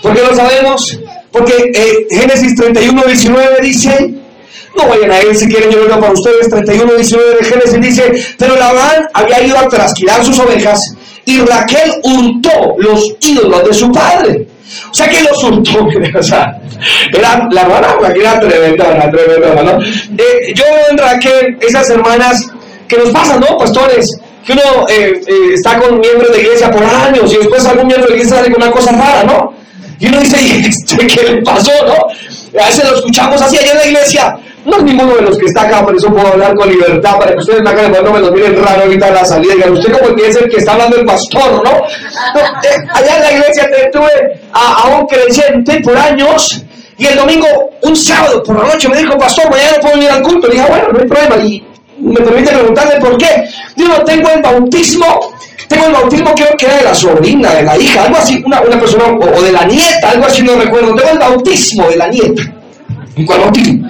¿Por 0.03 0.15
qué 0.15 0.23
lo 0.23 0.35
sabemos? 0.35 0.99
Porque 1.31 1.71
eh, 1.75 2.07
Génesis 2.11 2.55
31, 2.57 3.03
19 3.05 3.59
dice, 3.63 4.15
no 4.77 4.89
vayan 4.89 5.11
a 5.11 5.19
él 5.21 5.37
si 5.37 5.47
quieren, 5.47 5.71
yo 5.71 5.85
lo 5.85 6.01
para 6.01 6.13
ustedes, 6.13 6.49
31, 6.49 6.95
19 6.95 7.37
de 7.37 7.45
Génesis 7.45 7.81
dice, 7.81 8.35
pero 8.39 8.57
Labán 8.57 9.07
había 9.13 9.43
ido 9.43 9.59
a 9.59 9.69
trasquilar 9.69 10.25
sus 10.25 10.39
ovejas 10.39 10.95
y 11.25 11.41
Raquel 11.41 11.93
hurtó 12.03 12.75
los 12.79 13.15
ídolos 13.21 13.65
de 13.65 13.75
su 13.75 13.93
padre. 13.93 14.47
O 14.91 14.95
sea 14.95 15.09
que 15.09 15.23
los 15.23 15.43
hurtó, 15.45 15.89
o 16.19 16.23
sea, 16.23 16.61
era, 17.13 17.49
la 17.51 17.63
hermana 17.63 17.95
Raquel 18.01 18.23
era 18.23 18.41
tremenda, 18.41 19.11
tremenda, 19.11 19.63
¿no? 19.63 19.83
Eh, 19.83 20.53
yo 20.55 20.65
veo 20.65 20.91
en 20.91 20.99
Raquel 20.99 21.59
esas 21.61 21.91
hermanas 21.91 22.47
que 22.89 22.97
nos 22.97 23.11
pasan, 23.11 23.41
¿no, 23.41 23.59
pastores? 23.59 24.17
Que 24.45 24.53
uno 24.53 24.87
eh, 24.89 25.21
está 25.55 25.79
con 25.79 26.01
miembros 26.01 26.33
de 26.33 26.41
iglesia 26.41 26.71
por 26.71 26.83
años 26.83 27.33
y 27.33 27.37
después 27.37 27.65
algún 27.67 27.87
miembro 27.87 28.09
de 28.09 28.15
iglesia 28.15 28.37
sale 28.37 28.53
con 28.53 28.63
una 28.63 28.73
cosa 28.73 28.93
rara, 28.93 29.25
¿no? 29.25 29.60
Y 30.01 30.09
uno 30.09 30.21
dice, 30.21 30.37
¿qué 30.97 31.23
le 31.23 31.43
pasó, 31.43 31.71
no? 31.87 32.61
A 32.61 32.67
veces 32.67 32.91
lo 32.91 32.97
escuchamos 32.97 33.41
así 33.41 33.59
allá 33.59 33.73
en 33.73 33.79
la 33.79 33.87
iglesia. 33.87 34.37
No 34.65 34.77
es 34.77 34.83
ninguno 34.83 35.15
de 35.15 35.23
los 35.23 35.39
que 35.39 35.47
está 35.47 35.63
acá, 35.63 35.85
por 35.85 35.95
eso 35.95 36.13
puedo 36.13 36.27
hablar 36.27 36.55
con 36.55 36.69
libertad, 36.69 37.19
para 37.19 37.33
que 37.33 37.39
ustedes 37.39 37.63
me 37.63 37.71
hagan 37.71 37.93
no 37.93 38.13
me 38.13 38.21
lo 38.21 38.33
miren 38.33 38.63
raro 38.63 38.83
ahorita 38.83 39.09
en 39.09 39.15
la 39.15 39.25
salida. 39.25 39.55
Digan, 39.55 39.73
usted 39.73 39.93
como 39.93 40.09
el 40.09 40.51
que 40.51 40.57
está 40.57 40.73
hablando 40.73 40.97
el 40.97 41.07
pastor, 41.07 41.65
¿no? 41.65 41.71
Eh, 41.71 42.77
allá 42.93 43.17
en 43.17 43.23
la 43.23 43.33
iglesia 43.33 43.71
tuve 43.93 44.41
a, 44.53 44.83
a 44.83 44.99
un 44.99 45.07
creyente 45.07 45.81
por 45.81 45.97
años 45.97 46.65
y 47.01 47.07
el 47.07 47.17
domingo, 47.17 47.47
un 47.81 47.97
sábado 47.97 48.43
por 48.43 48.63
la 48.63 48.75
noche, 48.75 48.87
me 48.87 48.99
dijo, 48.99 49.17
pastor, 49.17 49.51
mañana 49.51 49.73
no 49.77 49.81
puedo 49.81 50.03
ir 50.03 50.11
al 50.11 50.23
culto. 50.23 50.49
Le 50.49 50.53
dije, 50.53 50.67
ah, 50.67 50.71
bueno, 50.71 50.89
no 50.93 50.99
hay 50.99 51.07
problema. 51.07 51.37
Y 51.39 51.67
me 52.01 52.21
permite 52.21 52.53
preguntarle 52.53 53.01
por 53.01 53.17
qué. 53.19 53.49
Digo, 53.77 53.95
tengo 54.05 54.31
el 54.31 54.43
bautismo 54.43 55.21
tengo 55.71 55.87
el 55.87 55.93
bautismo, 55.93 56.35
que 56.35 56.67
era 56.67 56.79
de 56.79 56.83
la 56.83 56.95
sobrina, 56.97 57.55
de 57.55 57.63
la 57.63 57.79
hija, 57.79 58.03
algo 58.03 58.17
así, 58.17 58.43
una, 58.45 58.61
una 58.61 58.81
persona, 58.81 59.05
o, 59.05 59.41
de 59.41 59.53
la 59.53 59.65
nieta, 59.65 60.11
algo 60.11 60.27
así, 60.27 60.43
no 60.43 60.57
recuerdo. 60.57 60.97
Tengo 60.97 61.11
el 61.13 61.19
bautismo 61.21 61.89
de 61.89 61.97
la 61.97 62.09
nieta. 62.09 62.43
¿En 63.15 63.25
cuál 63.25 63.41
bautismo? 63.43 63.89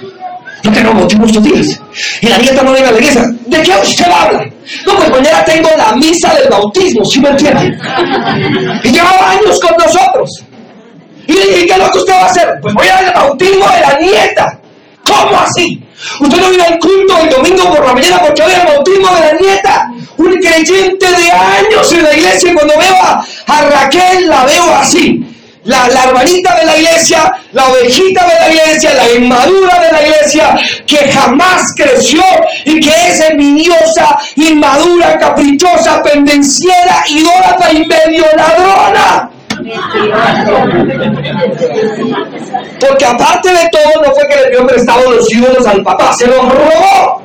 No 0.63 0.71
tengo 0.71 0.93
bautismo 0.93 1.25
estos 1.25 1.43
días. 1.43 1.81
Y 2.21 2.27
la 2.27 2.37
nieta 2.37 2.61
no 2.61 2.73
viene 2.73 2.87
a 2.87 2.91
la 2.91 2.99
iglesia. 2.99 3.23
¿De 3.47 3.61
qué 3.63 3.71
usted 3.81 4.05
habla? 4.05 4.45
No, 4.85 4.95
pues 4.95 5.09
mañana 5.09 5.43
tengo 5.43 5.69
la 5.75 5.95
misa 5.95 6.31
del 6.35 6.49
bautismo, 6.49 7.03
¿sí 7.03 7.19
me 7.19 7.29
entiende? 7.29 7.75
Y 8.83 8.89
llevaba 8.89 9.31
años 9.31 9.59
con 9.59 9.75
nosotros. 9.75 10.43
Y 11.25 11.33
dije, 11.33 11.65
¿qué 11.65 11.73
es 11.73 11.79
lo 11.79 11.89
que 11.89 11.97
usted 11.97 12.13
va 12.13 12.21
a 12.21 12.25
hacer? 12.25 12.59
Pues 12.61 12.75
voy 12.75 12.87
a 12.89 12.93
dar 12.93 13.05
el 13.05 13.13
bautismo 13.13 13.65
de 13.65 13.81
la 13.81 13.99
nieta. 13.99 14.59
¿Cómo 15.03 15.39
así? 15.39 15.83
Usted 16.19 16.37
no 16.39 16.49
viene 16.49 16.63
al 16.63 16.79
culto 16.79 17.17
el 17.17 17.29
domingo 17.29 17.75
por 17.75 17.85
la 17.85 17.93
mañana 17.93 18.19
porque 18.19 18.41
hoy 18.41 18.51
el 18.53 18.67
bautismo 18.67 19.07
de 19.15 19.19
la 19.19 19.33
nieta. 19.33 19.91
Un 20.17 20.33
creyente 20.35 21.05
de 21.05 21.31
años 21.31 21.91
en 21.93 22.03
la 22.03 22.13
iglesia 22.13 22.51
y 22.51 22.53
cuando 22.53 22.77
veo 22.77 22.95
a, 22.95 23.61
Raquel 23.61 24.29
la 24.29 24.45
veo 24.45 24.75
así. 24.75 25.25
La, 25.63 25.87
la, 25.89 26.05
hermanita 26.05 26.55
de 26.55 26.65
la 26.65 26.77
iglesia, 26.77 27.33
la 27.51 27.67
ovejita 27.67 28.25
de 28.27 28.33
la 28.33 28.49
iglesia, 28.49 28.93
la 28.95 29.11
inmadura 29.11 29.79
de 29.79 29.91
la 29.91 30.01
iglesia, 30.01 30.55
que 30.87 31.11
jamás 31.11 31.73
creció 31.75 32.23
y 32.65 32.79
que 32.79 32.89
es 32.89 33.19
envidiosa, 33.21 34.17
inmadura, 34.37 35.19
caprichosa, 35.19 36.01
pendenciera, 36.01 37.03
idólatra 37.07 37.73
y 37.73 37.85
medio 37.85 38.25
ladrona. 38.35 39.30
Porque 42.79 43.05
aparte 43.05 43.49
de 43.49 43.69
todo, 43.71 44.03
no 44.05 44.11
fue 44.13 44.27
que 44.27 44.35
le 44.35 44.49
dio 44.51 44.67
prestado 44.67 45.11
los 45.11 45.31
ídolos 45.31 45.65
al 45.67 45.83
papá, 45.83 46.13
se 46.13 46.27
los 46.27 46.39
robó. 46.39 47.21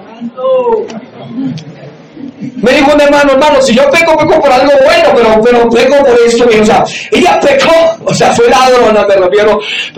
Me 2.56 2.72
dijo 2.72 2.92
un 2.94 3.00
hermano, 3.00 3.32
hermano, 3.32 3.60
si 3.62 3.74
yo 3.74 3.88
peco, 3.90 4.16
peco 4.16 4.40
por 4.40 4.50
algo 4.50 4.72
bueno, 4.84 5.10
pero, 5.14 5.40
pero 5.42 5.68
peco 5.70 6.04
por 6.04 6.18
esto. 6.26 6.46
O 6.60 6.64
sea, 6.64 6.84
ella 7.10 7.38
pecó, 7.40 7.72
o 8.04 8.14
sea, 8.14 8.32
fue 8.32 8.48
ladrona, 8.48 9.06
pero 9.06 9.30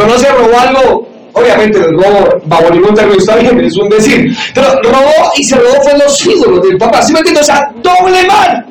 no 0.07 0.19
se 0.19 0.29
robó 0.29 0.59
algo. 0.59 1.09
Obviamente 1.35 1.79
el 1.79 1.93
robo, 1.93 2.41
bajo 2.47 2.71
ningún 2.71 2.95
término 2.95 3.19
está 3.19 3.37
bien, 3.37 3.61
es 3.61 3.77
un 3.77 3.89
decir. 3.89 4.37
Pero 4.55 4.81
robó 4.83 5.31
y 5.37 5.45
se 5.45 5.57
robó 5.57 5.81
fue 5.83 5.97
los 5.97 6.27
ídolos 6.27 6.63
del 6.63 6.77
papá. 6.79 7.01
¿Sí 7.03 7.13
me 7.13 7.21
entiendes? 7.21 7.45
O 7.45 7.47
sea, 7.47 7.71
doble 7.77 8.27
mal. 8.27 8.67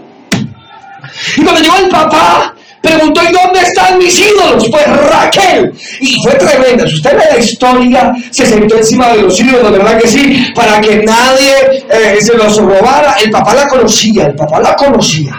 Y 1.37 1.43
cuando 1.43 1.61
llegó 1.61 1.77
el 1.77 1.89
papá, 1.89 2.53
preguntó, 2.87 3.21
¿y 3.23 3.31
dónde 3.33 3.61
están 3.61 3.97
mis 3.97 4.19
ídolos? 4.19 4.67
Pues 4.69 4.85
Raquel. 4.87 5.71
Y 6.01 6.15
fue 6.23 6.33
tremenda. 6.33 6.87
Si 6.87 6.95
usted 6.95 7.17
ve 7.17 7.23
la 7.31 7.37
historia, 7.37 8.13
se 8.31 8.45
sentó 8.45 8.77
encima 8.77 9.09
de 9.09 9.21
los 9.23 9.39
ídolos, 9.39 9.71
¿verdad 9.71 9.97
que 9.99 10.07
sí? 10.07 10.51
Para 10.55 10.79
que 10.81 11.03
nadie 11.03 11.85
eh, 11.89 12.17
se 12.21 12.35
los 12.35 12.57
robara. 12.57 13.15
El 13.23 13.29
papá 13.29 13.53
la 13.55 13.67
conocía, 13.67 14.25
el 14.25 14.35
papá 14.35 14.59
la 14.59 14.75
conocía. 14.75 15.33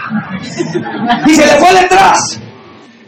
Y 1.27 1.35
se 1.35 1.45
le 1.45 1.53
fue 1.53 1.73
detrás. 1.73 2.39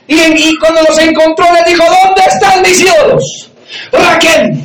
Y, 0.07 0.15
y 0.15 0.57
cuando 0.57 0.81
los 0.87 0.97
encontró, 0.97 1.45
le 1.53 1.71
dijo, 1.71 1.83
¿dónde 1.83 2.21
están 2.27 2.61
mis 2.61 2.81
ídolos? 2.81 3.51
Raquel. 3.91 4.61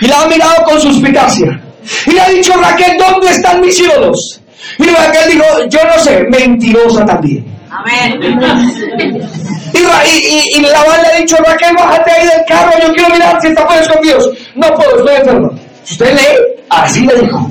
Y 0.00 0.06
la 0.06 0.22
ha 0.22 0.26
mirado 0.26 0.64
con 0.64 0.80
suspicacia. 0.80 1.60
Y 2.06 2.10
le 2.10 2.20
ha 2.20 2.28
dicho, 2.28 2.52
Raquel, 2.54 2.98
¿dónde 2.98 3.30
están 3.30 3.60
mis 3.60 3.78
ídolos? 3.78 4.40
Y 4.78 4.84
Raquel 4.84 5.32
dijo, 5.32 5.44
yo 5.68 5.78
no 5.84 6.02
sé, 6.02 6.24
mentirosa 6.28 7.04
también. 7.04 7.55
Y, 9.74 9.78
y, 10.08 10.58
y, 10.58 10.60
la 10.60 10.82
le 11.02 11.08
ha 11.08 11.20
dicho, 11.20 11.36
Raquel, 11.36 11.74
bájate 11.76 12.10
ahí 12.10 12.26
del 12.26 12.44
carro, 12.46 12.70
yo 12.80 12.92
quiero 12.94 13.10
mirar 13.10 13.40
si 13.40 13.48
está 13.48 13.66
con 13.66 14.02
Dios. 14.02 14.30
No 14.54 14.74
puedo, 14.74 14.98
estoy 14.98 15.16
enferma. 15.16 15.50
Usted 15.82 16.14
lee, 16.14 16.64
así 16.70 17.06
le 17.06 17.14
dijo. 17.20 17.48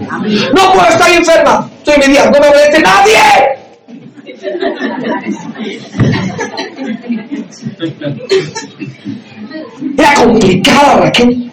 No 0.53 0.73
puedo, 0.73 0.87
estar 0.89 1.11
enferma. 1.11 1.69
Estoy 1.77 1.97
mediando, 2.07 2.39
no 2.39 2.49
me 2.49 2.55
mete 2.55 2.79
nadie. 2.81 3.17
Era 9.97 10.13
complicada 10.15 10.97
Raquel. 10.97 11.51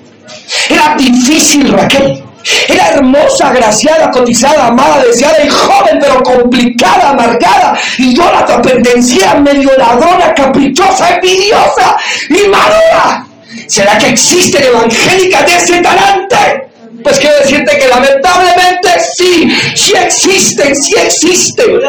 Era 0.71 0.97
difícil 0.97 1.73
Raquel. 1.73 2.23
Era 2.69 2.89
hermosa, 2.91 3.49
agraciada, 3.49 4.11
cotizada, 4.11 4.67
amada, 4.69 5.03
deseada 5.05 5.45
y 5.45 5.49
joven, 5.49 5.99
pero 6.01 6.23
complicada, 6.23 7.11
amargada, 7.11 7.79
idólatra, 7.99 8.61
pendenciera, 8.63 9.35
medio 9.35 9.71
ladrona, 9.77 10.35
caprichosa, 10.35 11.17
envidiosa 11.17 11.97
y 12.29 12.49
madura. 12.49 13.27
¿Será 13.67 13.99
que 13.99 14.09
existen 14.09 14.63
evangélicas 14.63 15.47
de 15.47 15.57
ese 15.57 15.81
talante? 15.83 16.69
Pues 17.03 17.19
quiero 17.19 17.37
decirte 17.39 17.79
que 17.79 17.89
lamentablemente 17.89 18.89
sí, 19.17 19.51
sí 19.75 19.93
existen, 19.97 20.77
sí 20.77 20.95
existen. 20.97 21.81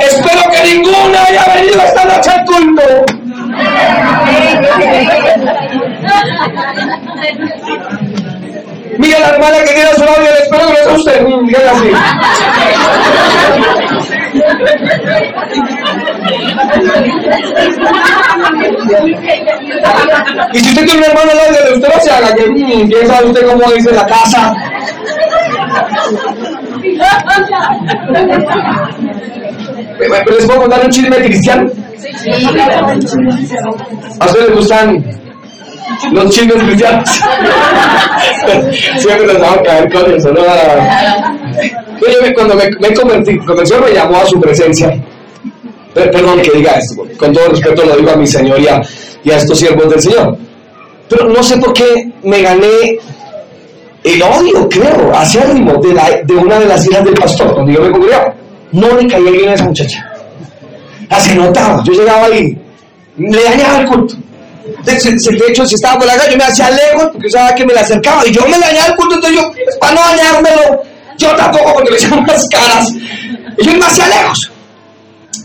Espero 0.00 0.42
que 0.50 0.74
ninguna 0.74 1.24
haya 1.24 1.44
venido 1.54 1.80
esta 1.82 2.04
noche 2.04 2.30
al 2.30 2.44
culto. 2.44 2.82
Mira 9.00 9.18
la 9.18 9.28
hermana 9.28 9.56
que 9.64 9.72
tiene 9.72 9.94
su 9.94 10.00
novio, 10.04 10.28
espero 10.42 10.66
que 10.66 10.76
sea 10.76 10.92
usted. 10.92 11.26
Dígale 11.46 11.70
así. 11.70 11.90
Y 20.52 20.58
si 20.58 20.68
usted 20.68 20.84
tiene 20.84 20.98
un 20.98 21.04
hermano 21.04 21.30
al 21.30 21.36
lado 21.38 21.50
de 21.50 21.74
usted 21.76 21.88
no 21.88 22.00
se 22.02 22.10
haga, 22.10 22.34
que 22.34 22.50
mm, 22.50 22.88
quién 22.90 23.06
sabe 23.06 23.28
usted 23.28 23.46
cómo 23.46 23.72
dice 23.72 23.92
la 23.92 24.06
casa. 24.06 24.54
¿Pero 29.98 30.36
les 30.36 30.46
puedo 30.46 30.60
contar 30.60 30.84
un 30.84 30.90
chisme 30.90 31.16
cristiano? 31.16 31.70
¿A 34.20 34.26
ustedes 34.26 34.48
les 34.48 34.56
gustan 34.56 35.19
los 36.12 36.34
chinos 36.34 36.56
cristianos? 36.64 37.08
Siempre 38.98 39.26
les 39.26 39.40
vamos 39.40 39.58
a 39.58 39.62
caer 39.62 39.92
con 39.92 40.12
eso, 40.12 40.32
¿no? 40.32 40.40
Oye, 40.40 42.34
cuando 42.34 42.54
me, 42.54 42.70
me 42.80 42.94
convertí, 42.94 43.38
Señor 43.66 43.84
me 43.84 43.94
llamó 43.94 44.18
a 44.18 44.26
su 44.26 44.40
presencia, 44.40 44.92
perdón 45.94 46.40
que 46.40 46.50
diga 46.52 46.72
esto, 46.72 47.04
con 47.18 47.32
todo 47.32 47.48
respeto 47.48 47.84
lo 47.84 47.96
digo 47.96 48.10
a 48.10 48.16
mi 48.16 48.26
Señor 48.26 48.58
y 48.60 48.68
a, 48.68 48.80
y 49.22 49.30
a 49.30 49.36
estos 49.36 49.58
siervos 49.58 49.90
del 49.90 50.00
Señor, 50.00 50.36
pero 51.08 51.28
no 51.28 51.42
sé 51.42 51.58
por 51.58 51.72
qué 51.72 52.10
me 52.22 52.40
gané 52.40 52.98
el 54.04 54.22
odio, 54.22 54.68
creo, 54.68 55.12
hacia 55.14 55.44
ritmo 55.44 55.74
de, 55.74 55.94
la, 55.94 56.22
de 56.24 56.34
una 56.34 56.58
de 56.58 56.66
las 56.66 56.86
hijas 56.86 57.04
del 57.04 57.14
pastor, 57.14 57.54
donde 57.54 57.74
yo 57.74 57.82
me 57.82 57.90
congregaba. 57.90 58.34
No 58.72 58.96
le 58.96 59.06
caía 59.06 59.30
bien 59.30 59.48
a 59.50 59.54
esa 59.54 59.64
muchacha. 59.64 60.10
Así 61.08 61.34
notaba, 61.34 61.82
yo 61.84 61.92
llegaba 61.92 62.26
ahí, 62.26 62.56
le 63.18 63.42
dañaba 63.42 63.80
el 63.80 63.88
culto. 63.88 64.14
De, 64.84 65.46
hecho, 65.48 65.66
si 65.66 65.74
estaba 65.74 65.98
por 65.98 66.06
la 66.06 66.30
yo 66.30 66.36
me 66.36 66.44
hacía 66.44 66.70
lejos 66.70 67.10
porque 67.12 67.30
sabía 67.30 67.54
que 67.54 67.66
me 67.66 67.74
le 67.74 67.80
acercaba 67.80 68.26
y 68.26 68.32
yo 68.32 68.46
me 68.46 68.58
dañaba 68.58 68.86
el 68.86 68.94
culto, 68.94 69.14
entonces 69.16 69.40
yo, 69.40 69.52
para 69.78 69.94
no 69.94 70.00
dañármelo, 70.00 70.82
yo 71.18 71.36
tampoco 71.36 71.74
porque 71.74 71.90
le 71.90 71.96
echan 71.96 72.18
unas 72.18 72.48
caras. 72.48 72.88
Y 73.58 73.64
yo 73.64 73.72
me 73.72 73.84
hacía 73.84 74.08
lejos. 74.08 74.50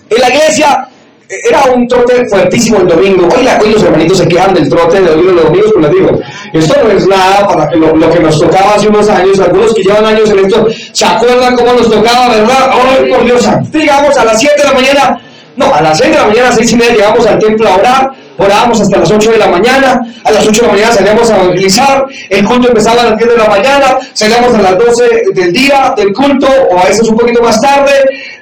En 0.10 0.22
la 0.22 0.30
iglesia 0.30 0.88
era 1.30 1.64
un 1.74 1.88
trote 1.88 2.26
fuertísimo 2.28 2.80
el 2.80 2.88
domingo. 2.88 3.28
Hoy, 3.36 3.72
los 3.72 3.84
hermanitos 3.84 4.18
se 4.20 4.28
quejan 4.28 4.54
del 4.54 4.70
trote 4.70 5.02
de 5.02 5.16
los 5.16 5.44
domingos, 5.44 5.72
pues 5.74 5.86
les 5.86 5.92
digo, 5.92 6.20
esto 6.54 6.84
no 6.84 6.92
es 6.92 7.08
nada 7.08 7.48
para 7.48 7.70
que 7.70 7.78
lo, 7.78 8.10
que 8.10 8.20
nos 8.20 8.40
tocaba 8.40 8.76
hace 8.76 8.88
unos 8.88 9.10
años, 9.10 9.40
algunos 9.40 9.74
que 9.74 9.84
llevan 9.84 10.06
años 10.06 10.30
en 10.30 10.40
esto, 10.40 10.68
¿se 10.94 11.06
acuerdan 11.06 11.56
cómo 11.56 11.74
nos 11.74 11.90
tocaba, 11.90 12.30
verdad? 12.30 12.72
Hoy, 12.76 13.10
por 13.12 13.26
Dios, 13.26 13.48
llegamos 13.74 14.18
a 14.18 14.26
las 14.26 14.40
7 14.40 14.56
de 14.58 14.64
la 14.68 14.74
mañana, 14.74 15.22
no, 15.56 15.74
a 15.74 15.82
las 15.82 15.98
6 15.98 16.12
de 16.12 16.18
la 16.18 16.28
mañana, 16.28 16.48
a 16.48 16.50
las 16.50 16.58
6 16.58 16.72
y 16.72 16.76
media 16.76 16.94
llegamos 16.94 17.26
al 17.26 17.40
templo 17.40 17.70
a 17.70 17.76
orar, 17.76 18.12
orábamos 18.38 18.82
hasta 18.82 18.98
las 18.98 19.12
8 19.12 19.32
de 19.32 19.38
la 19.38 19.48
mañana, 19.48 20.02
a 20.24 20.32
las 20.32 20.48
8 20.48 20.62
de 20.62 20.68
la 20.68 20.74
mañana 20.74 20.94
salíamos 20.94 21.30
a 21.30 21.36
evangelizar, 21.36 22.06
el 22.30 22.46
culto 22.46 22.68
empezaba 22.68 23.02
a 23.02 23.06
las 23.06 23.18
10 23.18 23.30
de 23.30 23.38
la 23.38 23.50
mañana, 23.50 23.98
salíamos 24.14 24.54
a 24.54 24.62
las 24.62 24.78
12 24.78 25.04
del 25.34 25.54
día 25.54 25.94
del 25.96 26.14
culto, 26.14 26.48
o 26.72 26.80
a 26.80 26.86
veces 26.86 27.08
un 27.08 27.18
poquito 27.18 27.42
más 27.42 27.60
tarde, 27.62 27.94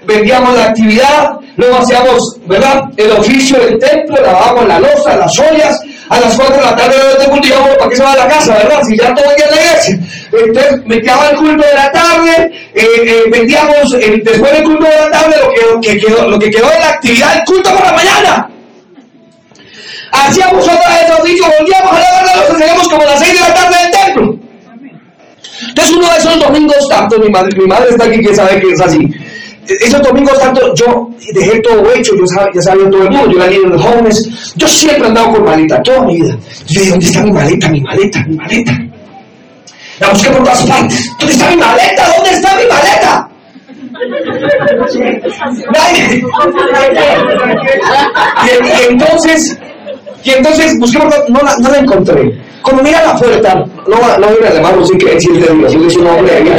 vendíamos 0.06 0.56
la 0.56 0.65
actividad, 0.65 1.32
luego 1.56 1.77
hacíamos, 1.77 2.38
¿verdad?, 2.47 2.84
el 2.97 3.12
oficio 3.12 3.60
del 3.60 3.79
templo, 3.79 4.15
lavábamos 4.21 4.67
la 4.67 4.79
losa, 4.79 5.15
las 5.15 5.39
ollas, 5.39 5.79
a 6.10 6.19
las 6.19 6.36
4 6.36 6.56
de 6.56 6.62
la 6.62 6.75
tarde 6.75 6.95
del 7.19 7.29
culto 7.29 7.47
íbamos 7.47 7.69
para 7.77 7.89
que 7.89 7.95
se 7.95 8.03
va 8.03 8.13
a 8.13 8.17
la 8.17 8.27
casa, 8.27 8.53
¿verdad? 8.56 8.84
Si 8.84 8.97
ya 8.97 9.13
todo 9.13 9.25
el 9.29 9.36
día 9.36 9.45
en 9.45 9.56
la 9.56 9.62
iglesia. 9.62 9.99
Entonces, 10.32 10.86
metíamos 10.86 11.29
el 11.32 11.38
culto 11.38 11.65
de 11.65 11.73
la 11.73 11.91
tarde, 11.91 12.51
eh, 12.73 12.86
eh, 12.86 13.23
vendíamos 13.32 13.93
eh, 13.93 14.21
después 14.23 14.51
del 14.51 14.63
culto 14.63 14.84
de 14.84 14.95
la 14.95 15.10
tarde 15.10 15.36
lo 15.41 15.49
que, 15.49 15.62
lo 15.73 15.82
que, 15.82 16.06
quedó, 16.06 16.29
lo 16.29 16.39
que 16.39 16.51
quedó 16.51 16.69
de 16.69 16.79
la 16.79 16.89
actividad 16.89 17.36
del 17.36 17.43
culto 17.45 17.69
por 17.71 17.86
la 17.86 17.93
mañana. 17.93 18.49
Hacíamos 20.13 20.63
otra 20.63 20.89
vez 20.89 21.12
oficio, 21.19 21.45
volvíamos 21.60 21.91
a 21.91 21.99
la 21.99 22.21
losa, 22.21 22.60
salíamos 22.60 22.88
como 22.88 23.02
a 23.02 23.06
las 23.06 23.19
6 23.19 23.34
de 23.34 23.39
la 23.39 23.54
tarde 23.54 23.76
del 23.82 23.91
templo. 23.91 24.36
Entonces 25.69 25.95
uno 25.95 26.08
de 26.08 26.17
esos 26.17 26.39
domingos 26.39 26.88
tanto, 26.88 27.19
mi 27.19 27.30
madre, 27.30 27.58
mi 27.58 27.65
madre 27.65 27.89
está 27.89 28.06
aquí 28.06 28.21
que 28.21 28.36
sabe 28.36 28.62
que 28.62 28.71
es 28.71 28.82
así. 28.82 28.99
Esos 29.67 30.02
domingos 30.04 30.39
tanto, 30.39 30.73
yo 30.76 31.10
dejé 31.34 31.60
todo 31.62 31.91
hecho, 31.93 32.15
yo 32.15 32.28
sabía, 32.28 32.52
ya 32.54 32.62
sabía 32.62 32.88
todo 32.91 33.02
el 33.04 33.10
mundo, 33.10 33.32
yo 33.32 33.39
era 33.39 33.47
líder 33.49 33.71
de 33.71 33.80
jóvenes, 33.80 34.54
yo 34.56 34.67
siempre 34.67 35.04
he 35.04 35.08
andado 35.08 35.32
con 35.32 35.45
maleta, 35.45 35.82
toda 35.82 36.04
mi 36.04 36.21
vida. 36.21 36.38
Yo 36.67 36.82
dije, 36.82 36.91
¿dónde 36.91 37.06
está 37.06 37.23
mi 37.23 37.32
maleta, 37.32 37.69
mi 37.69 37.82
maleta, 37.82 38.23
mi 38.28 38.36
maleta? 38.36 38.80
La 39.99 40.10
busqué 40.10 40.30
por 40.30 40.43
todas 40.43 40.62
partes. 40.63 41.10
¿Dónde 41.17 41.34
está 41.34 41.49
mi 41.49 41.58
maleta? 41.58 42.13
¿Dónde 42.15 42.30
está 42.30 42.56
mi 42.56 42.67
maleta? 42.67 43.28
y, 44.93 44.97
y 48.47 48.49
entonces, 48.89 49.58
y 50.23 50.29
entonces 50.31 50.79
busqué 50.79 50.99
por 50.99 51.29
no, 51.29 51.39
la, 51.41 51.57
no 51.57 51.69
la 51.69 51.77
encontré. 51.79 52.39
Cuando 52.62 52.81
mira 52.81 53.03
la 53.05 53.15
puerta, 53.15 53.55
no, 53.55 54.17
no 54.17 54.27
voy 54.27 54.47
a 54.47 54.53
llamarlo 54.53 54.86
sin 54.86 54.97
que 54.97 55.15
Dios, 55.15 55.73
yo 55.73 55.89
soy 55.89 56.01
un 56.01 56.07
hombre 56.07 56.43
de. 56.43 56.51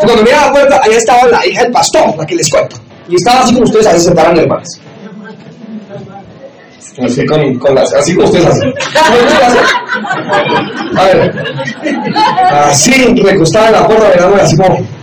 Cuando 0.00 0.22
mira 0.22 0.46
la 0.46 0.52
puerta, 0.52 0.80
allá 0.82 0.96
estaba 0.96 1.26
la 1.26 1.44
hija 1.46 1.62
del 1.62 1.72
pastor, 1.72 2.16
la 2.16 2.24
que 2.24 2.36
les 2.36 2.48
cuento. 2.48 2.76
Y 3.08 3.16
estaba 3.16 3.40
así 3.40 3.54
como 3.54 3.64
ustedes 3.64 3.86
a 3.86 3.92
veces 3.92 4.06
se 4.06 4.14
paran 4.14 4.38
hermanas. 4.38 4.80
Así, 7.04 7.26
con, 7.26 7.58
con 7.58 7.74
las, 7.74 7.92
así 7.92 8.14
como 8.14 8.26
ustedes 8.26 8.46
hacen. 8.46 8.72
A 10.96 11.04
ver. 11.04 11.34
Así, 12.52 13.22
recostada 13.22 13.66
en 13.66 13.72
la 13.72 13.86
puerta, 13.86 14.08
mirándome 14.14 14.42
así 14.42 14.56
como. 14.56 14.95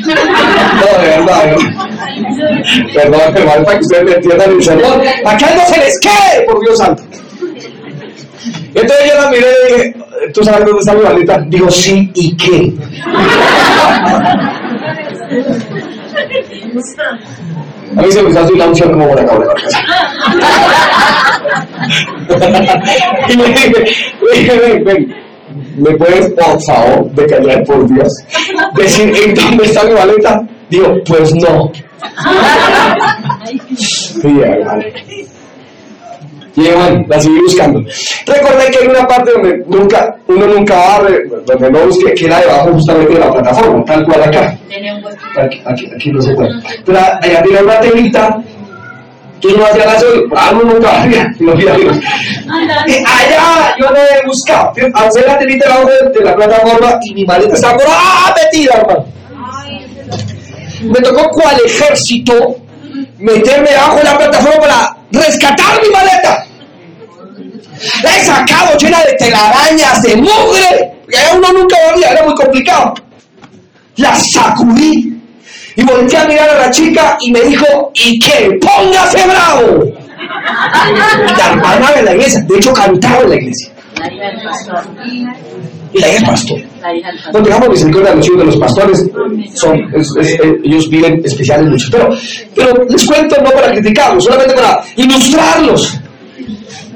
No, 0.00 1.02
de 1.02 1.08
verdad, 1.08 1.52
¿no? 1.52 1.58
Perdón, 2.94 3.36
hermano, 3.36 3.64
para 3.64 3.78
que 3.78 3.84
ustedes 3.84 4.04
me 4.04 4.12
entiendan 4.12 4.50
el 4.50 4.62
sermón. 4.62 5.02
Acá 5.24 5.54
no 5.54 5.74
se 5.74 5.80
les 5.80 6.00
quede, 6.00 6.44
por 6.46 6.60
Dios 6.60 6.78
santo. 6.78 7.02
Entonces 8.74 9.06
yo 9.06 9.20
la 9.20 9.30
miré 9.30 9.46
y 9.46 9.72
dije, 9.72 9.94
¿tú 10.32 10.42
sabes 10.42 10.64
dónde 10.64 10.80
está 10.80 10.94
mi 10.94 11.02
maleta? 11.02 11.44
Digo, 11.46 11.70
sí, 11.70 12.10
¿y 12.14 12.36
qué? 12.36 12.72
A 17.96 18.02
mí 18.02 18.10
se 18.10 18.22
me 18.22 18.28
está 18.30 18.48
la 18.56 18.66
unción 18.66 18.92
como 18.92 19.06
buena 19.06 19.26
cabra. 19.26 19.54
y 23.28 23.36
le 23.36 23.48
dije, 24.34 24.58
ven, 24.58 24.84
ven, 24.84 25.21
¿me 25.76 25.90
puedes, 25.96 26.30
por 26.30 26.60
favor, 26.62 27.10
de 27.12 27.26
callar 27.26 27.64
por 27.64 27.86
Dios? 27.88 28.12
Decir, 28.76 29.12
¿en 29.24 29.34
dónde 29.34 29.64
está 29.64 29.84
mi 29.84 29.92
maleta? 29.92 30.42
Digo, 30.70 30.94
pues 31.06 31.34
no. 31.34 31.70
Sí, 33.76 34.40
hermano. 34.42 34.84
Y 36.54 36.68
bueno, 36.68 37.04
la 37.08 37.20
seguí 37.20 37.38
buscando. 37.40 37.80
Recordé 38.26 38.70
que 38.70 38.78
hay 38.82 38.88
una 38.88 39.06
parte 39.06 39.32
donde 39.32 39.64
nunca, 39.66 40.14
uno 40.28 40.46
nunca 40.46 40.74
va, 40.76 41.08
donde 41.46 41.70
no 41.70 41.86
busque, 41.86 42.12
que 42.12 42.26
era 42.26 42.40
debajo 42.40 42.72
justamente 42.72 43.14
de 43.14 43.20
la 43.20 43.32
plataforma, 43.32 43.84
tal 43.86 44.04
cual 44.04 44.22
acá. 44.24 44.58
Aquí, 45.36 45.62
aquí, 45.64 45.90
aquí 45.94 46.12
no 46.12 46.20
se 46.20 46.34
puede. 46.34 46.50
Pero 46.84 46.98
allá 46.98 47.42
tiene 47.42 47.62
una 47.62 47.80
telita 47.80 48.42
que 49.42 49.52
no 49.52 49.66
hacía 49.66 49.84
caso, 49.84 50.06
algo 50.36 50.62
nunca 50.62 51.02
había, 51.02 51.34
no 51.40 51.54
mira, 51.54 51.76
mira. 51.76 51.94
Allá 51.94 53.74
yo 53.78 53.90
no 53.90 53.96
he 53.96 54.26
buscado, 54.26 54.72
hacer 54.94 55.26
la 55.26 55.38
telita 55.38 55.66
debajo 55.66 55.90
de, 55.90 56.18
de 56.18 56.24
la 56.24 56.36
plataforma 56.36 56.98
y 57.02 57.14
mi 57.14 57.24
maleta 57.24 57.54
estaba 57.54 57.76
por 57.76 57.86
¡ah! 57.88 58.34
metida, 58.36 58.74
hermano. 58.74 59.04
Me 60.82 61.00
tocó 61.00 61.28
cual 61.30 61.56
ejército 61.64 62.56
meterme 63.18 63.70
debajo 63.70 63.96
de 63.96 64.04
la 64.04 64.18
plataforma 64.18 64.60
para 64.60 64.96
rescatar 65.10 65.82
mi 65.82 65.90
maleta. 65.90 66.46
La 68.04 68.16
he 68.16 68.24
sacado 68.24 68.78
llena 68.78 69.02
de 69.02 69.12
telarañas, 69.14 70.02
de 70.02 70.16
mugre, 70.16 70.94
que 71.08 71.36
uno 71.36 71.52
nunca 71.52 71.76
había, 71.90 72.12
era 72.12 72.24
muy 72.24 72.34
complicado. 72.34 72.94
La 73.96 74.14
sacudí 74.14 75.11
y 75.76 75.82
volteé 75.84 76.18
a 76.18 76.24
mirar 76.26 76.48
a 76.50 76.58
la 76.60 76.70
chica 76.70 77.16
y 77.20 77.30
me 77.32 77.40
dijo, 77.42 77.90
¿y 77.94 78.18
qué? 78.18 78.58
¡Póngase 78.60 79.26
bravo! 79.26 79.84
Y 79.84 81.38
la 81.38 81.52
hermana 81.52 81.92
de 81.92 82.02
la 82.02 82.14
iglesia, 82.14 82.40
de 82.48 82.56
hecho 82.56 82.72
cantaba 82.72 83.20
en 83.22 83.28
la 83.30 83.36
iglesia. 83.36 83.72
Y 85.94 86.00
la 86.00 86.08
hija 86.08 86.16
es 86.16 86.24
pastor. 86.24 86.58
No 87.32 87.42
tengamos 87.42 87.68
misericordia 87.68 88.10
de 88.10 88.16
los 88.16 88.26
hijos 88.26 88.38
de 88.38 88.44
los 88.46 88.56
pastores, 88.56 89.10
son, 89.54 89.78
eh, 89.78 90.60
ellos 90.64 90.88
viven 90.88 91.20
especiales 91.24 91.66
muchos. 91.68 91.90
Pero, 91.90 92.08
pero 92.54 92.84
les 92.88 93.06
cuento 93.06 93.36
no 93.42 93.50
para 93.50 93.70
criticarlos, 93.72 94.24
solamente 94.24 94.54
para 94.54 94.82
ilustrarlos. 94.96 95.98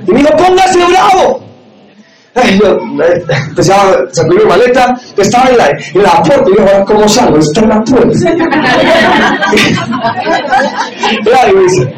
Y 0.08 0.12
me 0.12 0.20
dijo, 0.20 0.36
póngase 0.36 0.78
bravo. 0.86 1.45
Ay, 2.36 2.60
yo 2.62 2.78
empezaba 3.48 3.92
a 3.92 3.94
sacar 4.12 4.34
mi 4.34 4.44
maleta, 4.44 4.94
estaba 5.16 5.48
en 5.48 5.56
la, 5.56 5.70
en 5.70 6.02
la 6.02 6.22
puerta, 6.22 6.50
y 6.50 6.56
yo, 6.58 6.84
¿cómo 6.84 7.08
salgo? 7.08 7.38
Está 7.38 7.62
en 7.62 7.68
la 7.70 7.82
puerta. 7.82 8.18
claro, 11.24 11.62
dice. 11.62 11.90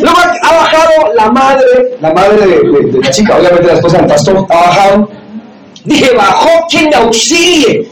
Luego 0.00 0.18
ha 0.42 0.56
bajado 0.56 1.12
la 1.14 1.30
madre, 1.30 1.96
la 2.00 2.12
madre 2.12 2.44
de, 2.46 2.62
la 3.00 3.10
chica, 3.10 3.36
obviamente 3.36 3.68
la 3.68 3.74
esposa 3.74 3.98
del 3.98 4.06
pastor, 4.06 4.44
ha 4.48 4.54
bajado. 4.54 5.08
Dije, 5.84 6.12
bajó 6.16 6.48
quien 6.68 6.88
me 6.88 6.96
auxilie. 6.96 7.88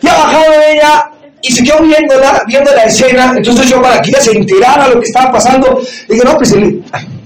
Y 0.00 0.06
ha 0.06 0.12
bajado 0.12 0.52
ella 0.70 1.10
y 1.42 1.52
se 1.52 1.64
quedó 1.64 1.82
viéndola, 1.82 2.44
viendo 2.46 2.72
la 2.74 2.84
escena. 2.84 3.34
Entonces 3.36 3.68
yo 3.68 3.82
para 3.82 4.00
que 4.02 4.10
ella 4.10 4.20
se 4.20 4.32
enterara 4.32 4.88
lo 4.88 5.00
que 5.00 5.06
estaba 5.06 5.32
pasando, 5.32 5.80
dije, 6.08 6.22
no, 6.24 6.36
pues 6.36 6.54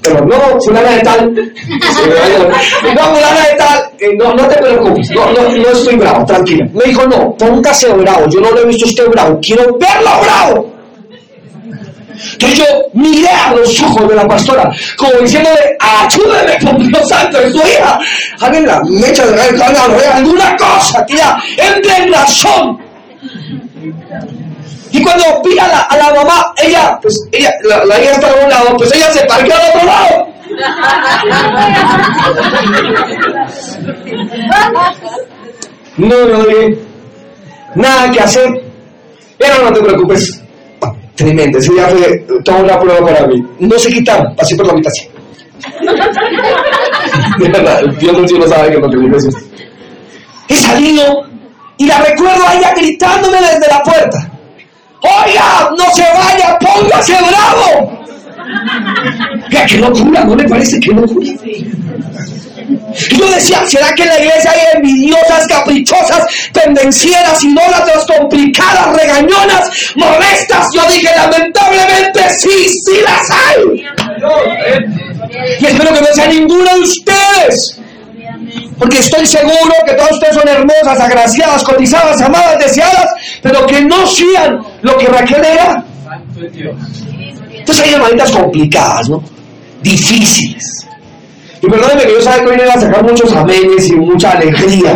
pero 0.02 0.26
no, 0.26 0.60
fulana 0.60 0.90
de 0.90 1.00
tal, 1.00 1.32
no, 1.32 3.02
fulana 3.02 3.40
de 3.48 3.56
tal, 3.56 3.90
eh, 4.00 4.14
no, 4.18 4.34
no 4.34 4.48
te 4.48 4.56
preocupes, 4.56 5.10
no, 5.10 5.26
no, 5.32 5.48
no 5.48 5.68
estoy 5.68 5.94
bravo, 5.96 6.26
tranquila. 6.26 6.66
Me 6.72 6.84
dijo, 6.84 7.06
no, 7.06 7.34
póngase 7.36 7.88
bravo, 7.92 8.28
yo 8.28 8.40
no 8.40 8.50
lo 8.50 8.62
he 8.62 8.66
visto 8.66 8.86
usted 8.86 9.06
bravo, 9.08 9.38
quiero 9.40 9.78
verlo 9.78 10.10
bravo. 10.22 10.72
Entonces 12.32 12.58
yo 12.58 12.64
miré 12.92 13.28
a 13.28 13.54
los 13.54 13.80
ojos 13.80 14.08
de 14.08 14.14
la 14.14 14.26
pastora, 14.28 14.70
como 14.96 15.12
diciéndole, 15.20 15.76
ayúdeme 15.78 16.58
con 16.64 16.88
Dios 16.88 17.08
santo, 17.08 17.38
es 17.38 17.52
su 17.52 17.58
hija. 17.58 17.98
Alguien 18.40 18.66
la 18.66 18.82
mecha 18.84 19.26
de 19.26 20.06
alguna 20.06 20.56
cosa 20.56 21.06
ya 21.08 21.42
entre 21.56 21.96
en 21.96 22.12
razón. 22.12 22.78
Y 24.92 25.02
cuando 25.02 25.24
vi 25.42 25.58
a 25.58 25.68
la, 25.68 26.12
mamá, 26.14 26.52
ella, 26.56 26.98
pues 27.00 27.26
ella, 27.32 27.52
la, 27.64 27.84
la 27.84 28.00
hija 28.00 28.12
está 28.12 28.28
a 28.28 28.44
un 28.44 28.50
lado, 28.50 28.76
pues 28.76 28.94
ella 28.94 29.10
se 29.12 29.24
parqueó 29.24 29.54
al 29.54 29.68
otro 29.70 29.86
lado. 29.86 30.28
No, 35.96 36.26
no, 36.26 36.44
nada 37.74 38.10
que 38.12 38.20
hacer. 38.20 38.48
Pero 39.38 39.64
no 39.64 39.72
te 39.72 39.80
preocupes, 39.80 40.42
Tremendo, 41.14 41.58
ese 41.58 41.72
día 41.72 41.88
fue 41.88 42.24
toda 42.44 42.58
una 42.58 42.80
prueba 42.80 43.06
para 43.06 43.26
mí. 43.26 43.42
No 43.60 43.78
se 43.78 43.92
quitaron, 43.92 44.34
pasé 44.34 44.56
por 44.56 44.66
la 44.66 44.72
habitación. 44.72 45.12
de 47.38 47.48
verdad, 47.48 47.82
Dios 47.98 48.12
no, 48.12 48.38
no 48.38 48.46
sabe 48.48 48.70
que 48.70 48.78
lo 48.78 48.90
que 48.90 49.16
esto. 49.16 49.38
He 50.48 50.54
salido 50.54 51.24
y 51.76 51.86
la 51.86 51.98
recuerdo 52.02 52.46
a 52.46 52.54
ella 52.54 52.74
gritándome 52.74 53.38
desde 53.38 53.68
la 53.68 53.82
puerta. 53.82 54.31
Oiga, 55.02 55.70
no 55.76 55.94
se 55.94 56.02
vaya, 56.02 56.58
póngase 56.58 57.14
bravo. 57.14 58.04
Vea, 59.50 59.66
qué 59.66 59.78
locura, 59.78 60.24
¿no 60.24 60.36
le 60.36 60.48
parece 60.48 60.78
qué 60.80 60.92
locura? 60.92 61.26
Yo 63.10 63.30
decía, 63.30 63.66
¿será 63.66 63.92
que 63.94 64.02
en 64.02 64.08
la 64.08 64.18
iglesia 64.20 64.50
hay 64.52 64.76
envidiosas, 64.76 65.46
caprichosas, 65.46 66.26
tendencieras, 66.52 67.42
idólatras, 67.42 68.06
complicadas, 68.06 68.96
regañonas, 68.96 69.70
molestas? 69.96 70.68
Yo 70.74 70.82
dije, 70.88 71.10
lamentablemente 71.16 72.20
sí, 72.38 72.68
sí 72.68 73.00
las 73.02 73.30
hay. 73.30 73.84
Y 75.60 75.66
espero 75.66 75.94
que 75.94 76.00
no 76.00 76.06
sea 76.14 76.26
ninguna 76.28 76.74
de 76.74 76.80
ustedes. 76.80 77.81
Porque 78.82 78.98
estoy 78.98 79.24
seguro 79.24 79.72
que 79.86 79.94
todas 79.94 80.10
ustedes 80.10 80.34
son 80.34 80.48
hermosas, 80.48 80.98
agraciadas, 80.98 81.62
cotizadas, 81.62 82.20
amadas, 82.20 82.58
deseadas, 82.58 83.14
pero 83.40 83.64
que 83.64 83.80
no 83.82 84.04
sean 84.08 84.58
lo 84.80 84.98
que 84.98 85.06
Raquel 85.06 85.44
era. 85.44 85.84
Entonces 86.36 87.84
hay 87.84 87.94
hermanitas 87.94 88.32
complicadas, 88.32 89.08
¿no? 89.08 89.22
Difíciles. 89.84 90.88
Y 91.62 91.68
perdóneme 91.68 92.02
que 92.02 92.12
yo 92.12 92.22
sabía 92.22 92.42
que 92.42 92.50
hoy 92.50 92.56
iba 92.60 92.74
a 92.74 92.80
sacar 92.80 93.04
muchos 93.04 93.32
amenes 93.32 93.88
y 93.88 93.94
mucha 93.94 94.32
alegría. 94.32 94.94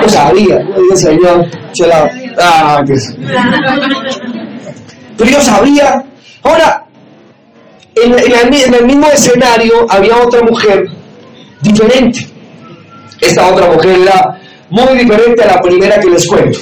Lo 0.00 0.08
sabía. 0.08 0.58
Yo 0.90 0.96
Señor, 0.96 1.46
la... 1.80 2.10
ah, 2.38 2.82
Pero 5.18 5.30
yo 5.30 5.42
sabía. 5.42 6.02
Ahora, 6.42 6.86
en, 7.96 8.74
el 8.74 8.86
mismo 8.86 9.08
escenario 9.10 9.86
había 9.90 10.16
otra 10.16 10.40
mujer 10.40 10.86
diferente. 11.60 12.37
Esta 13.20 13.46
otra 13.48 13.70
mujer 13.70 13.98
era 14.00 14.38
muy 14.70 14.98
diferente 14.98 15.42
a 15.42 15.54
la 15.54 15.60
primera 15.60 16.00
que 16.00 16.10
les 16.10 16.26
cuento. 16.26 16.58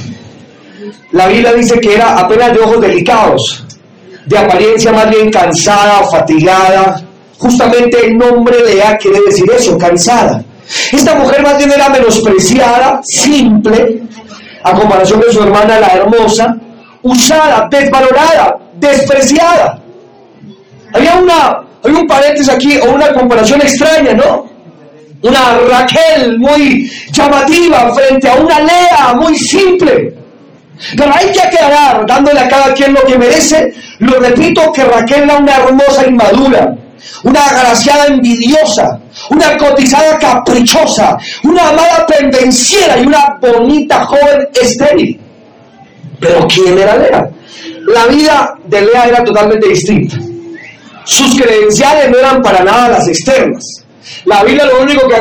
La 1.13 1.29
Biblia 1.29 1.53
dice 1.53 1.81
que 1.81 1.95
era 1.95 2.19
apenas 2.19 2.53
de 2.53 2.61
ojos 2.61 2.81
delicados, 2.81 3.65
de 4.27 4.39
apariencia 4.39 4.93
más 4.93 5.11
bien 5.11 5.31
cansada, 5.31 6.05
fatigada, 6.05 7.07
Justamente 7.39 8.07
el 8.07 8.17
nombre 8.17 8.57
de 8.63 8.75
Lea 8.75 8.97
quiere 8.97 9.21
decir 9.27 9.45
eso, 9.51 9.77
cansada. 9.77 10.43
Esta 10.93 11.15
mujer 11.17 11.43
más 11.43 11.59
bien 11.59 11.71
era 11.71 11.89
menospreciada, 11.89 13.01
simple, 13.05 14.03
a 14.63 14.73
comparación 14.73 15.21
de 15.21 15.33
su 15.33 15.43
hermana 15.43 15.79
la 15.79 15.89
hermosa, 15.89 16.57
usada, 17.03 17.69
desvalorada, 17.71 18.59
despreciada. 18.75 19.79
Había 20.93 21.17
una, 21.17 21.63
hay 21.85 21.93
un 21.93 22.07
paréntesis 22.07 22.49
aquí 22.49 22.79
o 22.79 22.95
una 22.95 23.13
comparación 23.13 23.61
extraña, 23.61 24.15
¿no? 24.15 24.47
Una 25.23 25.59
Raquel 25.69 26.39
muy 26.39 26.91
llamativa 27.11 27.95
frente 27.95 28.29
a 28.29 28.35
una 28.35 28.61
Lea 28.61 29.15
muy 29.15 29.37
simple. 29.37 30.15
Pero 30.97 31.13
hay 31.15 31.33
que 31.33 31.41
aclarar, 31.41 32.05
dándole 32.07 32.39
a 32.39 32.49
cada 32.49 32.75
quien 32.75 32.93
lo 32.93 33.03
que 33.03 33.17
merece, 33.17 33.73
lo 34.01 34.21
repito, 34.21 34.73
que 34.73 34.85
Raquel 34.85 35.23
era 35.23 35.37
una 35.39 35.57
hermosa 35.57 36.07
inmadura 36.07 36.77
una 37.23 37.47
agraciada 37.47 38.07
envidiosa, 38.07 39.01
una 39.31 39.57
cotizada 39.57 40.19
caprichosa, 40.19 41.17
una 41.45 41.71
amada 41.71 42.07
pendenciera 42.07 42.99
y 42.99 43.07
una 43.07 43.39
bonita 43.41 44.05
joven 44.05 44.49
estéril. 44.61 45.21
Pero 46.21 46.47
¿quién 46.47 46.79
era 46.79 46.97
Lea? 46.97 47.31
La 47.87 48.07
vida 48.07 48.55
de 48.65 48.83
Lea 48.83 49.07
era 49.07 49.25
totalmente 49.25 49.69
distinta. 49.69 50.17
Sus 51.05 51.41
credenciales 51.41 52.11
no 52.11 52.19
eran 52.19 52.43
para 52.43 52.65
nada 52.65 52.89
las 52.89 53.07
externas. 53.07 53.85
La 54.25 54.43
Biblia 54.43 54.67
lo 54.67 54.83
único 54.83 55.09
que 55.09 55.17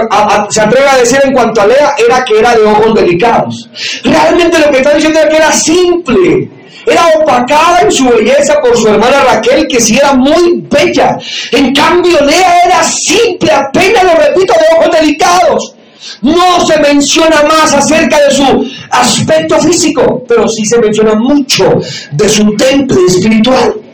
se 0.50 0.62
atreve 0.62 0.88
a 0.88 0.98
decir 0.98 1.20
en 1.24 1.34
cuanto 1.34 1.62
a 1.62 1.68
Lea 1.68 1.96
era 2.08 2.24
que 2.24 2.40
era 2.40 2.56
de 2.56 2.64
ojos 2.64 2.96
delicados. 2.96 3.70
Realmente 4.04 4.60
lo 4.60 4.72
que 4.72 4.78
está 4.78 4.94
diciendo 4.94 5.20
es 5.20 5.26
que 5.28 5.38
era 5.38 5.52
simple, 5.52 6.50
era 6.86 7.08
opacada 7.20 7.82
en 7.82 7.92
su 7.92 8.08
belleza 8.10 8.60
por 8.62 8.78
su 8.78 8.88
hermana 8.88 9.24
Raquel, 9.24 9.68
que 9.68 9.80
sí 9.80 9.98
era 9.98 10.14
muy 10.14 10.64
bella. 10.70 11.18
En 11.52 11.74
cambio, 11.74 12.20
Lea 12.24 12.62
era 12.66 12.84
simple, 12.84 13.52
apenas 13.52 14.04
lo 14.04 14.16
repito, 14.16 14.54
de 14.54 14.78
ojos 14.78 15.00
delicados. 15.00 15.76
No 16.22 16.66
se 16.66 16.80
menciona 16.80 17.42
más 17.44 17.74
acerca 17.74 18.18
de 18.28 18.32
su 18.32 18.72
aspecto 18.92 19.60
físico, 19.60 20.24
pero 20.28 20.48
sí 20.48 20.66
se 20.66 20.78
menciona 20.78 21.16
mucho 21.16 21.80
de 22.12 22.30
su 22.30 22.56
temple 22.56 23.00
espiritual. 23.08 23.85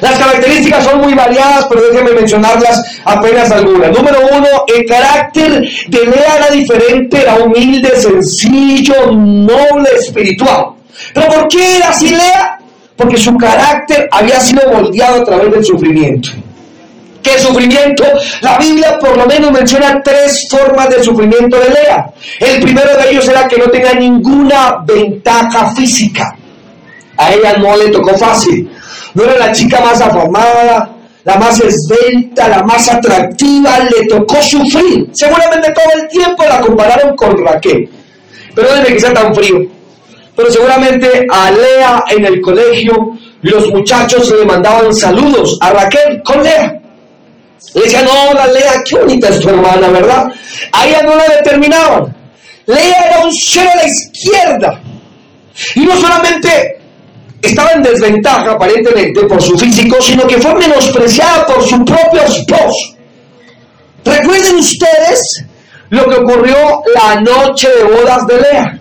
Las 0.00 0.18
características 0.18 0.84
son 0.84 1.00
muy 1.00 1.14
variadas, 1.14 1.66
pero 1.68 1.82
déjenme 1.82 2.12
mencionarlas 2.12 2.82
apenas 3.04 3.50
algunas. 3.50 3.90
Número 3.90 4.18
uno, 4.32 4.48
el 4.66 4.86
carácter 4.86 5.68
de 5.88 5.98
Lea 6.06 6.36
era 6.36 6.50
diferente, 6.50 7.22
era 7.22 7.36
humilde, 7.36 7.96
sencillo, 7.96 9.12
noble, 9.12 9.88
espiritual. 9.98 10.66
¿Pero 11.14 11.28
por 11.28 11.48
qué 11.48 11.76
era 11.76 11.90
así 11.90 12.10
Lea? 12.10 12.58
Porque 12.96 13.16
su 13.16 13.36
carácter 13.36 14.08
había 14.10 14.40
sido 14.40 14.70
moldeado 14.72 15.22
a 15.22 15.24
través 15.24 15.50
del 15.50 15.64
sufrimiento. 15.64 16.30
¿Qué 17.22 17.38
sufrimiento? 17.38 18.04
La 18.40 18.58
Biblia 18.58 18.98
por 18.98 19.16
lo 19.16 19.26
menos 19.26 19.50
menciona 19.50 20.00
tres 20.02 20.46
formas 20.50 20.88
de 20.88 21.02
sufrimiento 21.02 21.58
de 21.58 21.68
Lea. 21.70 22.10
El 22.38 22.60
primero 22.60 22.96
de 22.96 23.10
ellos 23.10 23.28
era 23.28 23.46
que 23.46 23.58
no 23.58 23.66
tenía 23.66 23.94
ninguna 23.94 24.78
ventaja 24.84 25.74
física. 25.74 26.34
A 27.16 27.32
ella 27.32 27.58
no 27.58 27.76
le 27.76 27.88
tocó 27.88 28.16
fácil. 28.16 28.70
No 29.14 29.24
era 29.24 29.38
la 29.38 29.52
chica 29.52 29.80
más 29.80 30.00
afamada, 30.00 30.90
la 31.24 31.36
más 31.36 31.60
esbelta, 31.60 32.48
la 32.48 32.62
más 32.62 32.88
atractiva, 32.88 33.78
le 33.80 34.06
tocó 34.06 34.42
sufrir. 34.42 35.08
Seguramente 35.12 35.72
todo 35.72 36.00
el 36.00 36.08
tiempo 36.08 36.44
la 36.44 36.60
compararon 36.60 37.16
con 37.16 37.44
Raquel. 37.44 37.88
Pero 38.54 38.74
desde 38.74 38.94
que 38.94 39.00
sea 39.00 39.14
tan 39.14 39.34
frío 39.34 39.80
pero 40.40 40.50
seguramente 40.50 41.26
a 41.30 41.50
Lea 41.50 42.04
en 42.08 42.24
el 42.24 42.40
colegio 42.40 43.18
los 43.42 43.68
muchachos 43.68 44.32
le 44.38 44.46
mandaban 44.46 44.94
saludos 44.94 45.58
a 45.60 45.70
Raquel 45.70 46.22
con 46.24 46.42
Lea. 46.42 46.80
Le 47.74 47.82
decían, 47.82 48.06
hola 48.06 48.46
Lea, 48.46 48.82
qué 48.84 48.96
bonita 48.96 49.28
es 49.28 49.38
tu 49.38 49.50
hermana, 49.50 49.88
¿verdad? 49.88 50.32
A 50.72 50.86
ella 50.86 51.02
no 51.02 51.14
la 51.14 51.24
determinaban. 51.24 52.16
Lea 52.64 53.02
era 53.06 53.24
un 53.24 53.32
cero 53.32 53.68
a 53.70 53.76
la 53.76 53.86
izquierda. 53.86 54.80
Y 55.74 55.80
no 55.80 55.94
solamente 56.00 56.79
estaba 57.42 57.72
en 57.72 57.82
desventaja 57.82 58.52
aparentemente 58.52 59.22
por 59.22 59.40
su 59.42 59.58
físico, 59.58 59.96
sino 60.00 60.26
que 60.26 60.38
fue 60.38 60.54
menospreciada 60.54 61.46
por 61.46 61.62
su 61.62 61.84
propio 61.84 62.22
esposo. 62.22 62.96
Recuerden 64.04 64.56
ustedes 64.56 65.44
lo 65.90 66.08
que 66.08 66.16
ocurrió 66.16 66.82
la 66.94 67.20
noche 67.20 67.68
de 67.68 67.84
bodas 67.84 68.26
de 68.26 68.40
Lea. 68.40 68.78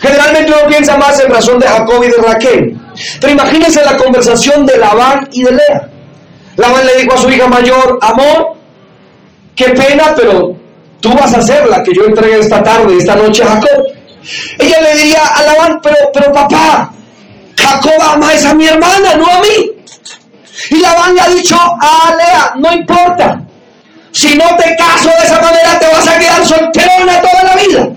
Generalmente 0.00 0.52
uno 0.52 0.68
piensa 0.68 0.96
más 0.96 1.20
en 1.20 1.30
razón 1.30 1.58
de 1.60 1.68
Jacob 1.68 2.02
y 2.02 2.08
de 2.08 2.16
Raquel. 2.16 2.78
Pero 3.20 3.32
imagínense 3.32 3.84
la 3.84 3.96
conversación 3.96 4.66
de 4.66 4.76
Labán 4.78 5.28
y 5.32 5.44
de 5.44 5.52
Lea. 5.52 5.88
Labán 6.56 6.84
le 6.86 7.02
dijo 7.02 7.14
a 7.14 7.18
su 7.18 7.30
hija 7.30 7.46
mayor, 7.46 7.98
amor, 8.02 8.56
qué 9.54 9.66
pena, 9.70 10.12
pero 10.16 10.56
tú 11.00 11.14
vas 11.14 11.32
a 11.34 11.42
ser 11.42 11.66
la 11.68 11.82
que 11.82 11.92
yo 11.94 12.04
entregue 12.04 12.40
esta 12.40 12.62
tarde, 12.62 12.96
esta 12.96 13.14
noche 13.14 13.42
a 13.44 13.48
Jacob. 13.48 13.84
Ella 14.58 14.80
le 14.80 14.94
diría 14.96 15.22
a 15.26 15.42
Labán, 15.42 15.80
pero, 15.82 15.96
pero 16.12 16.32
papá, 16.32 16.92
Jacob 17.56 17.92
ama 18.00 18.28
a 18.30 18.54
mi 18.54 18.66
hermana, 18.66 19.14
no 19.14 19.26
a 19.26 19.40
mí. 19.40 19.70
Y 20.70 20.76
Labán 20.76 21.14
le 21.14 21.20
ha 21.20 21.28
dicho 21.28 21.56
a 21.56 22.14
Lea, 22.16 22.52
no 22.56 22.72
importa, 22.72 23.40
si 24.12 24.34
no 24.36 24.56
te 24.56 24.76
caso 24.76 25.08
de 25.08 25.24
esa 25.24 25.40
manera 25.40 25.78
te 25.78 25.86
vas 25.88 26.06
a 26.06 26.18
quedar 26.18 26.46
solterona 26.46 27.20
toda 27.20 27.44
la 27.44 27.56
vida. 27.56 27.88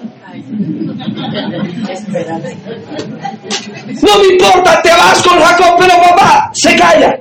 No 4.01 4.17
me 4.19 4.27
importa, 4.33 4.81
te 4.81 4.89
vas 4.89 5.21
con 5.21 5.39
Jacob, 5.39 5.75
pero 5.77 6.01
papá, 6.01 6.49
se 6.53 6.75
calla. 6.75 7.19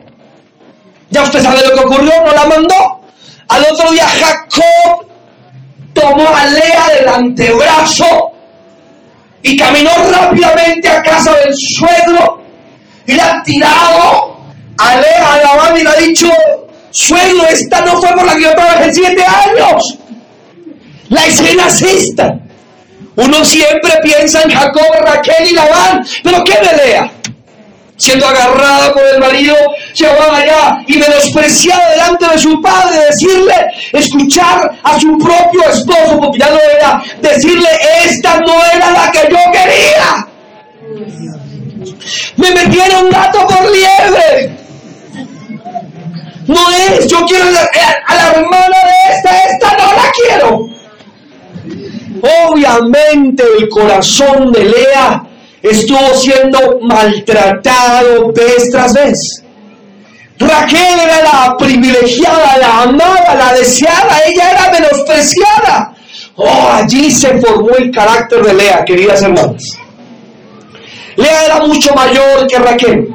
Ya 1.10 1.22
usted 1.22 1.42
sabe 1.42 1.60
lo 1.68 1.74
que 1.74 1.84
ocurrió, 1.84 2.12
no 2.24 2.32
la 2.32 2.46
mandó. 2.46 3.00
Al 3.48 3.62
otro 3.70 3.90
día 3.92 4.06
Jacob 4.08 5.06
tomó 5.92 6.28
a 6.34 6.46
Lea 6.46 6.88
del 6.96 7.08
antebrazo 7.08 8.33
y 9.44 9.56
caminó 9.58 9.90
rápidamente 10.10 10.88
a 10.88 11.02
casa 11.02 11.34
del 11.44 11.54
suegro 11.54 12.42
y 13.06 13.12
le 13.12 13.20
ha 13.20 13.42
tirado 13.42 14.38
a 14.78 14.96
Lea 14.96 15.34
a 15.34 15.70
la 15.70 15.78
y 15.78 15.84
le 15.84 15.90
ha 15.90 15.96
dicho, 15.96 16.28
suegro, 16.90 17.46
esta 17.48 17.82
no 17.82 18.00
fue 18.00 18.10
por 18.14 18.24
la 18.24 18.34
que 18.36 18.42
yo 18.42 18.54
trabajé 18.54 18.94
siete 18.94 19.22
años. 19.22 19.98
La 21.10 21.26
escena 21.26 21.66
es 21.66 21.82
esta. 21.82 22.38
Uno 23.16 23.44
siempre 23.44 23.92
piensa 24.02 24.40
en 24.42 24.50
Jacob, 24.50 24.90
Raquel 25.00 25.50
y 25.50 25.54
Labán, 25.54 26.06
pero 26.22 26.42
¿qué 26.42 26.54
Lea? 26.76 27.12
Siendo 27.98 28.26
agarrada 28.26 28.94
por 28.94 29.02
el 29.04 29.20
marido, 29.20 29.54
llevaba 29.94 30.38
allá 30.38 30.84
y 30.86 30.98
menospreciada 30.98 31.90
delante 31.90 32.26
de 32.28 32.38
su 32.38 32.60
padre, 32.60 32.98
decirle, 33.10 33.54
escuchar 33.92 34.78
a 34.82 35.00
su 35.00 35.16
propio 35.18 35.62
esposo, 35.70 36.20
porque 36.20 36.38
ya 36.38 36.50
no 36.50 36.58
era, 36.76 37.02
decirle, 37.20 37.68
esta 38.04 38.40
no 38.40 38.54
era 38.74 38.90
la 38.90 39.10
que 39.10 39.28
yo 39.30 39.38
quería. 39.52 40.26
Me 42.36 42.50
metieron 42.50 43.08
gato 43.10 43.46
por 43.46 43.70
liebre. 43.70 44.58
No 46.46 46.70
es, 46.70 47.06
yo 47.06 47.24
quiero 47.24 47.46
a 47.46 47.50
la, 47.50 47.70
a 48.06 48.14
la 48.14 48.30
hermana 48.32 48.76
de 48.84 49.14
esta, 49.14 49.38
esta 49.50 49.76
no 49.78 49.92
la 49.94 50.12
quiero. 50.12 50.68
Obviamente 52.50 53.42
el 53.58 53.68
corazón 53.68 54.52
de 54.52 54.64
Lea 54.64 55.24
estuvo 55.62 56.14
siendo 56.14 56.78
maltratado 56.82 58.32
vez 58.32 58.70
tras 58.70 58.92
vez. 58.92 59.43
Raquel 60.38 61.00
era 61.00 61.22
la 61.22 61.56
privilegiada, 61.56 62.58
la 62.58 62.82
amada, 62.82 63.34
la 63.34 63.54
deseada, 63.54 64.20
ella 64.26 64.50
era 64.50 64.72
menospreciada. 64.72 65.94
Oh, 66.36 66.68
allí 66.72 67.10
se 67.10 67.40
formó 67.40 67.70
el 67.76 67.90
carácter 67.92 68.42
de 68.42 68.54
Lea, 68.54 68.84
queridas 68.84 69.22
hermanas. 69.22 69.62
Lea 71.16 71.44
era 71.44 71.60
mucho 71.60 71.94
mayor 71.94 72.46
que 72.48 72.58
Raquel. 72.58 73.14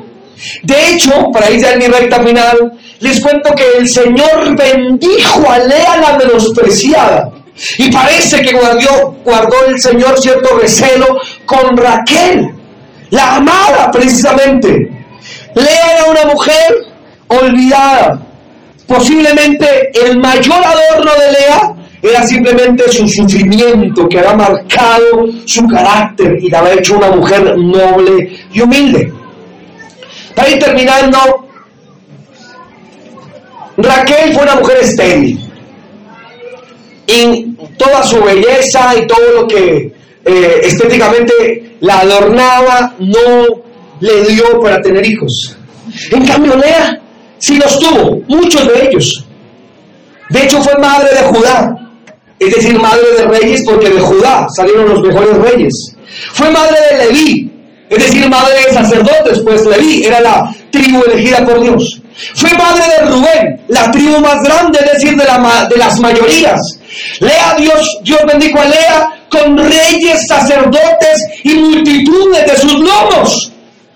De 0.63 0.89
hecho, 0.89 1.29
para 1.33 1.49
ir 1.51 1.65
a 1.67 1.75
mi 1.75 1.87
recta 1.87 2.23
final, 2.23 2.79
les 2.99 3.19
cuento 3.19 3.53
que 3.53 3.77
el 3.77 3.89
Señor 3.89 4.55
bendijo 4.55 5.49
a 5.49 5.59
Lea 5.59 5.97
la 5.97 6.17
menospreciada. 6.17 7.31
Y 7.77 7.91
parece 7.91 8.41
que 8.41 8.53
guardó 8.53 9.65
el 9.67 9.81
Señor 9.81 10.17
cierto 10.17 10.57
recelo 10.57 11.19
con 11.45 11.75
Raquel, 11.75 12.53
la 13.09 13.35
amada 13.35 13.91
precisamente. 13.91 14.69
Lea 15.55 15.97
era 15.97 16.05
una 16.05 16.25
mujer 16.33 16.88
olvidada. 17.29 18.19
Posiblemente 18.85 19.91
el 20.05 20.17
mayor 20.17 20.57
adorno 20.63 21.11
de 21.13 21.31
Lea 21.31 21.75
era 22.01 22.23
simplemente 22.23 22.89
su 22.91 23.07
sufrimiento 23.07 24.07
que 24.07 24.19
había 24.19 24.35
marcado 24.35 25.27
su 25.45 25.67
carácter 25.67 26.37
y 26.41 26.49
la 26.49 26.59
había 26.59 26.73
hecho 26.75 26.97
una 26.97 27.11
mujer 27.11 27.57
noble 27.57 28.39
y 28.51 28.61
humilde. 28.61 29.13
Para 30.35 30.49
ir 30.49 30.59
terminando, 30.59 31.47
Raquel 33.77 34.33
fue 34.33 34.43
una 34.43 34.55
mujer 34.55 34.77
estéril 34.81 35.39
y 37.05 37.55
toda 37.77 38.03
su 38.03 38.21
belleza 38.23 38.95
y 38.97 39.07
todo 39.07 39.41
lo 39.41 39.47
que 39.47 39.93
eh, 40.25 40.61
estéticamente 40.63 41.75
la 41.81 41.99
adornaba 41.99 42.95
no 42.99 43.63
le 43.99 44.23
dio 44.25 44.59
para 44.61 44.81
tener 44.81 45.05
hijos. 45.05 45.57
En 46.11 46.25
cambio, 46.25 46.55
Lea 46.55 47.01
sí 47.39 47.55
los 47.55 47.79
tuvo, 47.79 48.21
muchos 48.27 48.67
de 48.67 48.87
ellos. 48.87 49.25
De 50.29 50.43
hecho, 50.43 50.61
fue 50.61 50.77
madre 50.77 51.09
de 51.09 51.23
Judá, 51.23 51.75
es 52.37 52.55
decir, 52.55 52.79
madre 52.79 53.05
de 53.17 53.25
reyes, 53.25 53.63
porque 53.65 53.89
de 53.89 53.99
Judá 53.99 54.47
salieron 54.55 54.89
los 54.89 55.01
mejores 55.01 55.37
reyes. 55.37 55.73
Fue 56.33 56.49
madre 56.51 56.77
de 56.91 57.05
Leví, 57.05 57.51
es 57.89 58.05
decir, 58.05 58.29
madre 58.29 58.53
de 58.67 58.73
sacerdotes, 58.73 59.39
pues 59.39 59.65
Leví 59.65 60.05
era 60.05 60.21
la 60.21 60.55
tribu 60.71 61.03
elegida 61.03 61.45
por 61.45 61.59
Dios. 61.61 62.01
Fue 62.35 62.51
madre 62.53 62.83
de 62.87 63.05
Rubén, 63.09 63.61
la 63.69 63.89
tribu 63.91 64.19
más 64.19 64.43
grande, 64.43 64.79
es 64.85 64.93
decir, 64.93 65.17
de, 65.17 65.25
la, 65.25 65.67
de 65.69 65.77
las 65.77 65.99
mayorías. 65.99 66.61
Lea 67.19 67.55
Dios, 67.57 67.99
Dios 68.03 68.19
bendijo 68.27 68.59
a 68.59 68.65
Lea 68.65 69.09
con 69.29 69.57
reyes, 69.57 70.21
sacerdotes 70.27 71.25
y 71.43 71.55
multitudes 71.55 72.45
de 72.45 72.57
sus 72.57 72.73
lomos. 72.73 73.51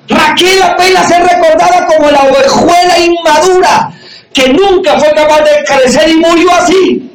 Raquel 0.07 0.61
apenas 0.61 1.09
es 1.09 1.19
recordada 1.19 1.87
como 1.87 2.11
la 2.11 2.23
ovejuela 2.23 2.99
inmadura 2.99 3.91
que 4.33 4.49
nunca 4.49 4.99
fue 4.99 5.11
capaz 5.11 5.41
de 5.41 5.63
crecer 5.65 6.09
y 6.09 6.15
murió 6.17 6.51
así. 6.51 7.09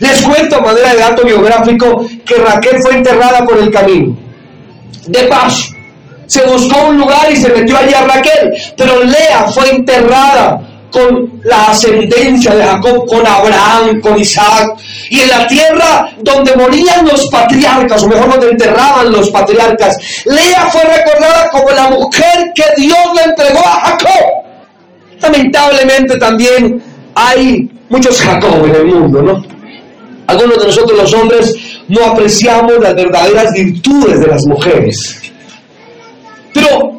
Les 0.00 0.20
cuento 0.22 0.56
a 0.56 0.60
manera 0.60 0.94
de 0.94 1.00
dato 1.00 1.24
biográfico 1.24 2.04
que 2.24 2.34
Raquel 2.34 2.82
fue 2.82 2.96
enterrada 2.96 3.44
por 3.44 3.58
el 3.58 3.70
camino. 3.70 4.16
De 5.06 5.22
paso, 5.24 5.72
se 6.26 6.44
buscó 6.44 6.88
un 6.88 6.98
lugar 6.98 7.30
y 7.30 7.36
se 7.36 7.48
metió 7.50 7.78
allí 7.78 7.94
a 7.94 8.04
Raquel, 8.04 8.52
pero 8.76 9.04
Lea 9.04 9.46
fue 9.48 9.70
enterrada 9.70 10.60
con 10.90 11.40
la 11.44 11.66
ascendencia 11.66 12.54
de 12.54 12.64
Jacob, 12.64 13.06
con 13.06 13.26
Abraham, 13.26 14.00
con 14.00 14.18
Isaac, 14.18 14.76
y 15.10 15.20
en 15.20 15.28
la 15.28 15.46
tierra 15.46 16.10
donde 16.20 16.56
morían 16.56 17.06
los 17.06 17.26
patriarcas, 17.28 18.02
o 18.02 18.08
mejor 18.08 18.30
donde 18.30 18.50
enterraban 18.50 19.12
los 19.12 19.30
patriarcas. 19.30 19.96
Lea 20.24 20.68
fue 20.70 20.82
recordada 20.82 21.50
como 21.50 21.70
la 21.70 21.90
mujer 21.90 22.52
que 22.54 22.64
Dios 22.76 22.98
le 23.14 23.22
entregó 23.24 23.60
a 23.60 23.80
Jacob. 23.80 24.46
Lamentablemente 25.20 26.16
también 26.18 26.82
hay 27.14 27.68
muchos 27.88 28.20
Jacob 28.20 28.64
en 28.64 28.74
el 28.74 28.86
mundo, 28.86 29.22
¿no? 29.22 29.42
Algunos 30.26 30.58
de 30.58 30.66
nosotros 30.66 30.98
los 30.98 31.14
hombres 31.14 31.54
no 31.88 32.04
apreciamos 32.04 32.72
las 32.80 32.94
verdaderas 32.94 33.52
virtudes 33.52 34.20
de 34.20 34.26
las 34.26 34.44
mujeres. 34.46 35.20
Pero 36.52 36.95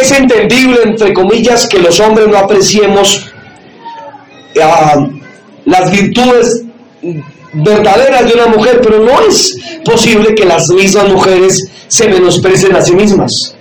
es 0.00 0.10
entendible, 0.12 0.80
entre 0.84 1.12
comillas, 1.12 1.66
que 1.66 1.78
los 1.78 2.00
hombres 2.00 2.28
no 2.28 2.38
apreciemos 2.38 3.26
ah, 4.62 5.06
las 5.64 5.90
virtudes 5.90 6.64
verdaderas 7.52 8.26
de 8.26 8.34
una 8.34 8.46
mujer, 8.46 8.80
pero 8.82 9.00
no 9.00 9.20
es 9.28 9.56
posible 9.84 10.34
que 10.34 10.44
las 10.44 10.68
mismas 10.68 11.08
mujeres 11.08 11.68
se 11.88 12.08
menosprecen 12.08 12.74
a 12.76 12.82
sí 12.82 12.94
mismas. 12.94 13.54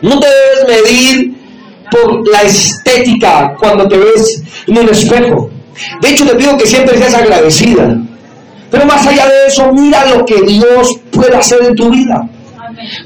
No 0.00 0.18
te 0.18 0.26
debes 0.26 0.84
medir 0.84 1.34
por 1.90 2.28
la 2.28 2.42
estética 2.42 3.54
cuando 3.58 3.86
te 3.86 3.98
ves 3.98 4.42
en 4.66 4.78
un 4.78 4.88
espejo. 4.88 5.50
De 6.00 6.10
hecho, 6.10 6.26
te 6.26 6.34
pido 6.34 6.56
que 6.56 6.66
siempre 6.66 6.98
seas 6.98 7.14
agradecida. 7.14 7.98
Pero 8.70 8.86
más 8.86 9.06
allá 9.06 9.26
de 9.26 9.46
eso, 9.48 9.70
mira 9.72 10.06
lo 10.06 10.24
que 10.24 10.40
Dios 10.42 10.96
puede 11.10 11.36
hacer 11.36 11.62
en 11.62 11.74
tu 11.74 11.90
vida. 11.90 12.26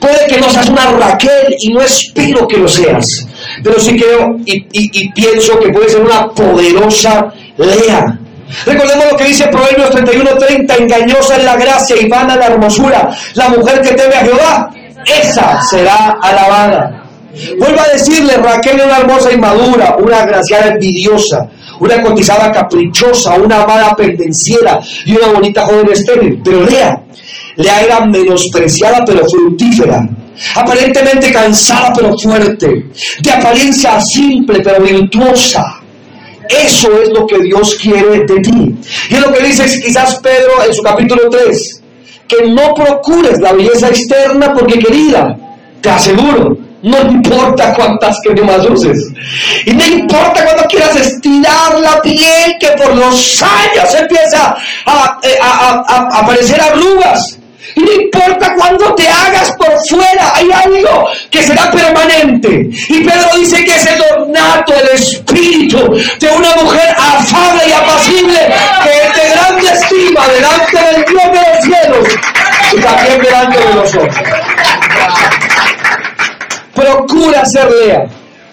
Puede 0.01 0.27
que 0.29 0.41
no 0.41 0.49
seas 0.51 0.69
una 0.69 0.93
Raquel 0.93 1.57
y 1.61 1.73
no 1.73 1.81
espero 1.81 2.47
que 2.47 2.59
lo 2.59 2.69
seas, 2.69 3.27
pero 3.63 3.79
sí 3.81 3.99
creo 3.99 4.37
y, 4.45 5.09
pienso 5.11 5.59
que 5.59 5.71
puede 5.71 5.89
ser 5.89 6.03
una 6.03 6.29
poderosa 6.31 7.33
Lea. 7.59 8.19
Recordemos 8.65 9.07
lo 9.13 9.17
que 9.17 9.25
dice 9.25 9.49
Proverbios 9.49 9.91
31:30, 9.91 10.79
engañosa 10.79 11.37
es 11.37 11.45
la 11.45 11.57
gracia 11.57 11.97
y 12.01 12.09
vana 12.09 12.37
la 12.37 12.47
hermosura. 12.47 13.11
La 13.35 13.49
mujer 13.49 13.81
que 13.81 13.95
teme 13.95 14.15
a 14.15 14.25
Jehová, 14.25 14.71
esa 15.05 15.63
será 15.63 16.17
alabada. 16.23 17.03
Vuelvo 17.59 17.81
a 17.81 17.93
decirle, 17.93 18.37
Raquel 18.37 18.79
es 18.79 18.87
una 18.87 18.99
hermosa 18.99 19.33
y 19.33 19.37
madura, 19.37 19.97
una 19.99 20.21
agraciada 20.21 20.69
envidiosa, 20.69 21.49
una 21.81 22.03
cotizada 22.03 22.51
caprichosa, 22.53 23.35
una 23.35 23.63
amada 23.63 23.95
pendenciera 23.97 24.81
y 25.05 25.17
una 25.17 25.29
bonita 25.29 25.67
joven 25.67 25.91
estéril. 25.91 26.41
Pero 26.43 26.65
Lea 26.65 27.07
Lea 27.57 27.83
era 27.83 28.07
menospreciada 28.07 29.05
pero 29.05 29.27
fructífera, 29.29 30.07
aparentemente 30.55 31.33
cansada 31.33 31.93
pero 31.95 32.17
fuerte, 32.19 32.87
de 33.21 33.31
apariencia 33.31 34.01
simple 34.01 34.61
pero 34.61 34.83
virtuosa. 34.83 35.81
Eso 36.49 37.03
es 37.03 37.09
lo 37.09 37.27
que 37.27 37.41
Dios 37.41 37.75
quiere 37.75 38.25
de 38.25 38.41
ti. 38.41 38.75
Y 39.11 39.15
es 39.15 39.21
lo 39.21 39.33
que 39.33 39.45
dice 39.45 39.65
quizás 39.81 40.21
Pedro 40.23 40.65
en 40.65 40.75
su 40.75 40.83
capítulo 40.83 41.29
3, 41.29 41.83
que 42.29 42.47
no 42.49 42.73
procures 42.75 43.41
la 43.41 43.53
belleza 43.53 43.89
externa 43.89 44.55
porque 44.55 44.79
querida, 44.79 45.37
te 45.81 45.91
aseguro, 45.91 46.57
no 46.83 47.01
importa 47.01 47.75
cuántas 47.75 48.19
cremas 48.23 48.65
uses. 48.67 49.09
Y 49.65 49.73
no 49.73 49.85
importa 49.85 50.45
cuando 50.45 50.65
quieras 50.65 50.97
estirar 50.97 51.79
la 51.81 52.01
piel 52.03 52.57
que 52.61 52.69
por 52.69 52.95
los 52.95 53.43
años 53.43 53.95
empieza 53.99 54.57
a, 54.85 55.19
eh, 55.23 55.39
aparecer 55.41 56.61
arrugas. 56.61 57.39
Y 57.75 57.81
no 57.81 57.93
importa 57.93 58.55
cuando 58.55 58.95
te 58.95 59.07
hagas 59.07 59.53
por 59.53 59.77
fuera, 59.87 60.35
hay 60.35 60.51
algo 60.51 61.09
que 61.31 61.43
será 61.43 61.71
permanente. 61.71 62.71
Y 62.89 63.05
Pedro 63.05 63.37
dice 63.37 63.65
que 63.65 63.75
es 63.75 63.87
el 63.87 64.03
ornato, 64.19 64.73
el 64.75 64.89
espíritu 64.95 65.79
de 66.21 66.29
una 66.29 66.55
mujer 66.63 66.95
afable 66.97 67.63
y 67.69 67.73
apacible 67.73 68.39
que 68.83 68.91
es 68.91 69.15
de 69.15 69.31
grande 69.31 69.73
estima 69.73 70.27
delante 70.29 70.79
del 70.79 71.05
Dios 71.05 71.33
de 71.33 71.55
los 71.55 71.65
cielos 71.65 72.09
y 72.73 72.81
también 72.81 73.23
delante 73.23 73.59
de 73.59 73.75
los 73.75 73.95
hombres 73.95 74.17
procura 76.87 77.45
ser 77.45 77.69
lea, 77.71 78.07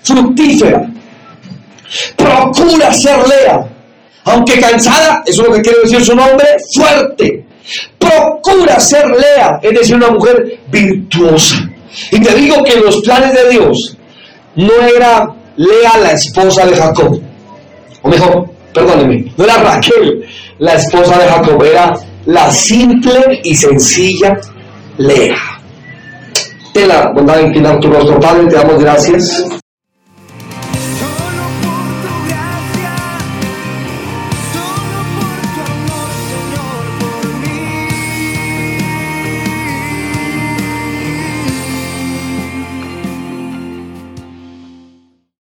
fructífera. 0.03 0.89
Procura 2.15 2.93
ser 2.93 3.17
lea. 3.27 3.67
Aunque 4.25 4.59
cansada, 4.59 5.21
eso 5.25 5.41
es 5.43 5.47
lo 5.49 5.53
que 5.55 5.61
quiere 5.61 5.81
decir 5.83 6.03
su 6.03 6.15
nombre, 6.15 6.47
fuerte. 6.73 7.45
Procura 7.97 8.79
ser 8.79 9.07
lea, 9.09 9.59
es 9.61 9.73
decir, 9.73 9.95
una 9.95 10.09
mujer 10.09 10.59
virtuosa. 10.67 11.69
Y 12.11 12.19
te 12.19 12.33
digo 12.35 12.63
que 12.63 12.79
los 12.79 13.01
planes 13.01 13.33
de 13.33 13.49
Dios 13.51 13.97
no 14.55 14.73
era 14.95 15.29
Lea 15.55 15.97
la 16.01 16.11
esposa 16.13 16.65
de 16.65 16.75
Jacob. 16.75 17.21
O 18.01 18.09
mejor, 18.09 18.49
perdóneme, 18.73 19.31
no 19.37 19.43
era 19.43 19.57
Raquel 19.57 20.25
la 20.57 20.73
esposa 20.73 21.17
de 21.19 21.27
Jacob, 21.27 21.63
era 21.63 21.93
la 22.25 22.51
simple 22.51 23.41
y 23.43 23.53
sencilla 23.53 24.39
Lea. 24.97 25.52
Ten 26.73 26.87
la 26.87 27.11
bondad 27.11 27.35
de 27.35 27.43
inclinar 27.43 27.79
tu 27.79 27.87
rostro, 27.87 28.19
Padre, 28.19 28.47
te 28.47 28.55
damos 28.55 28.79
gracias 28.79 29.62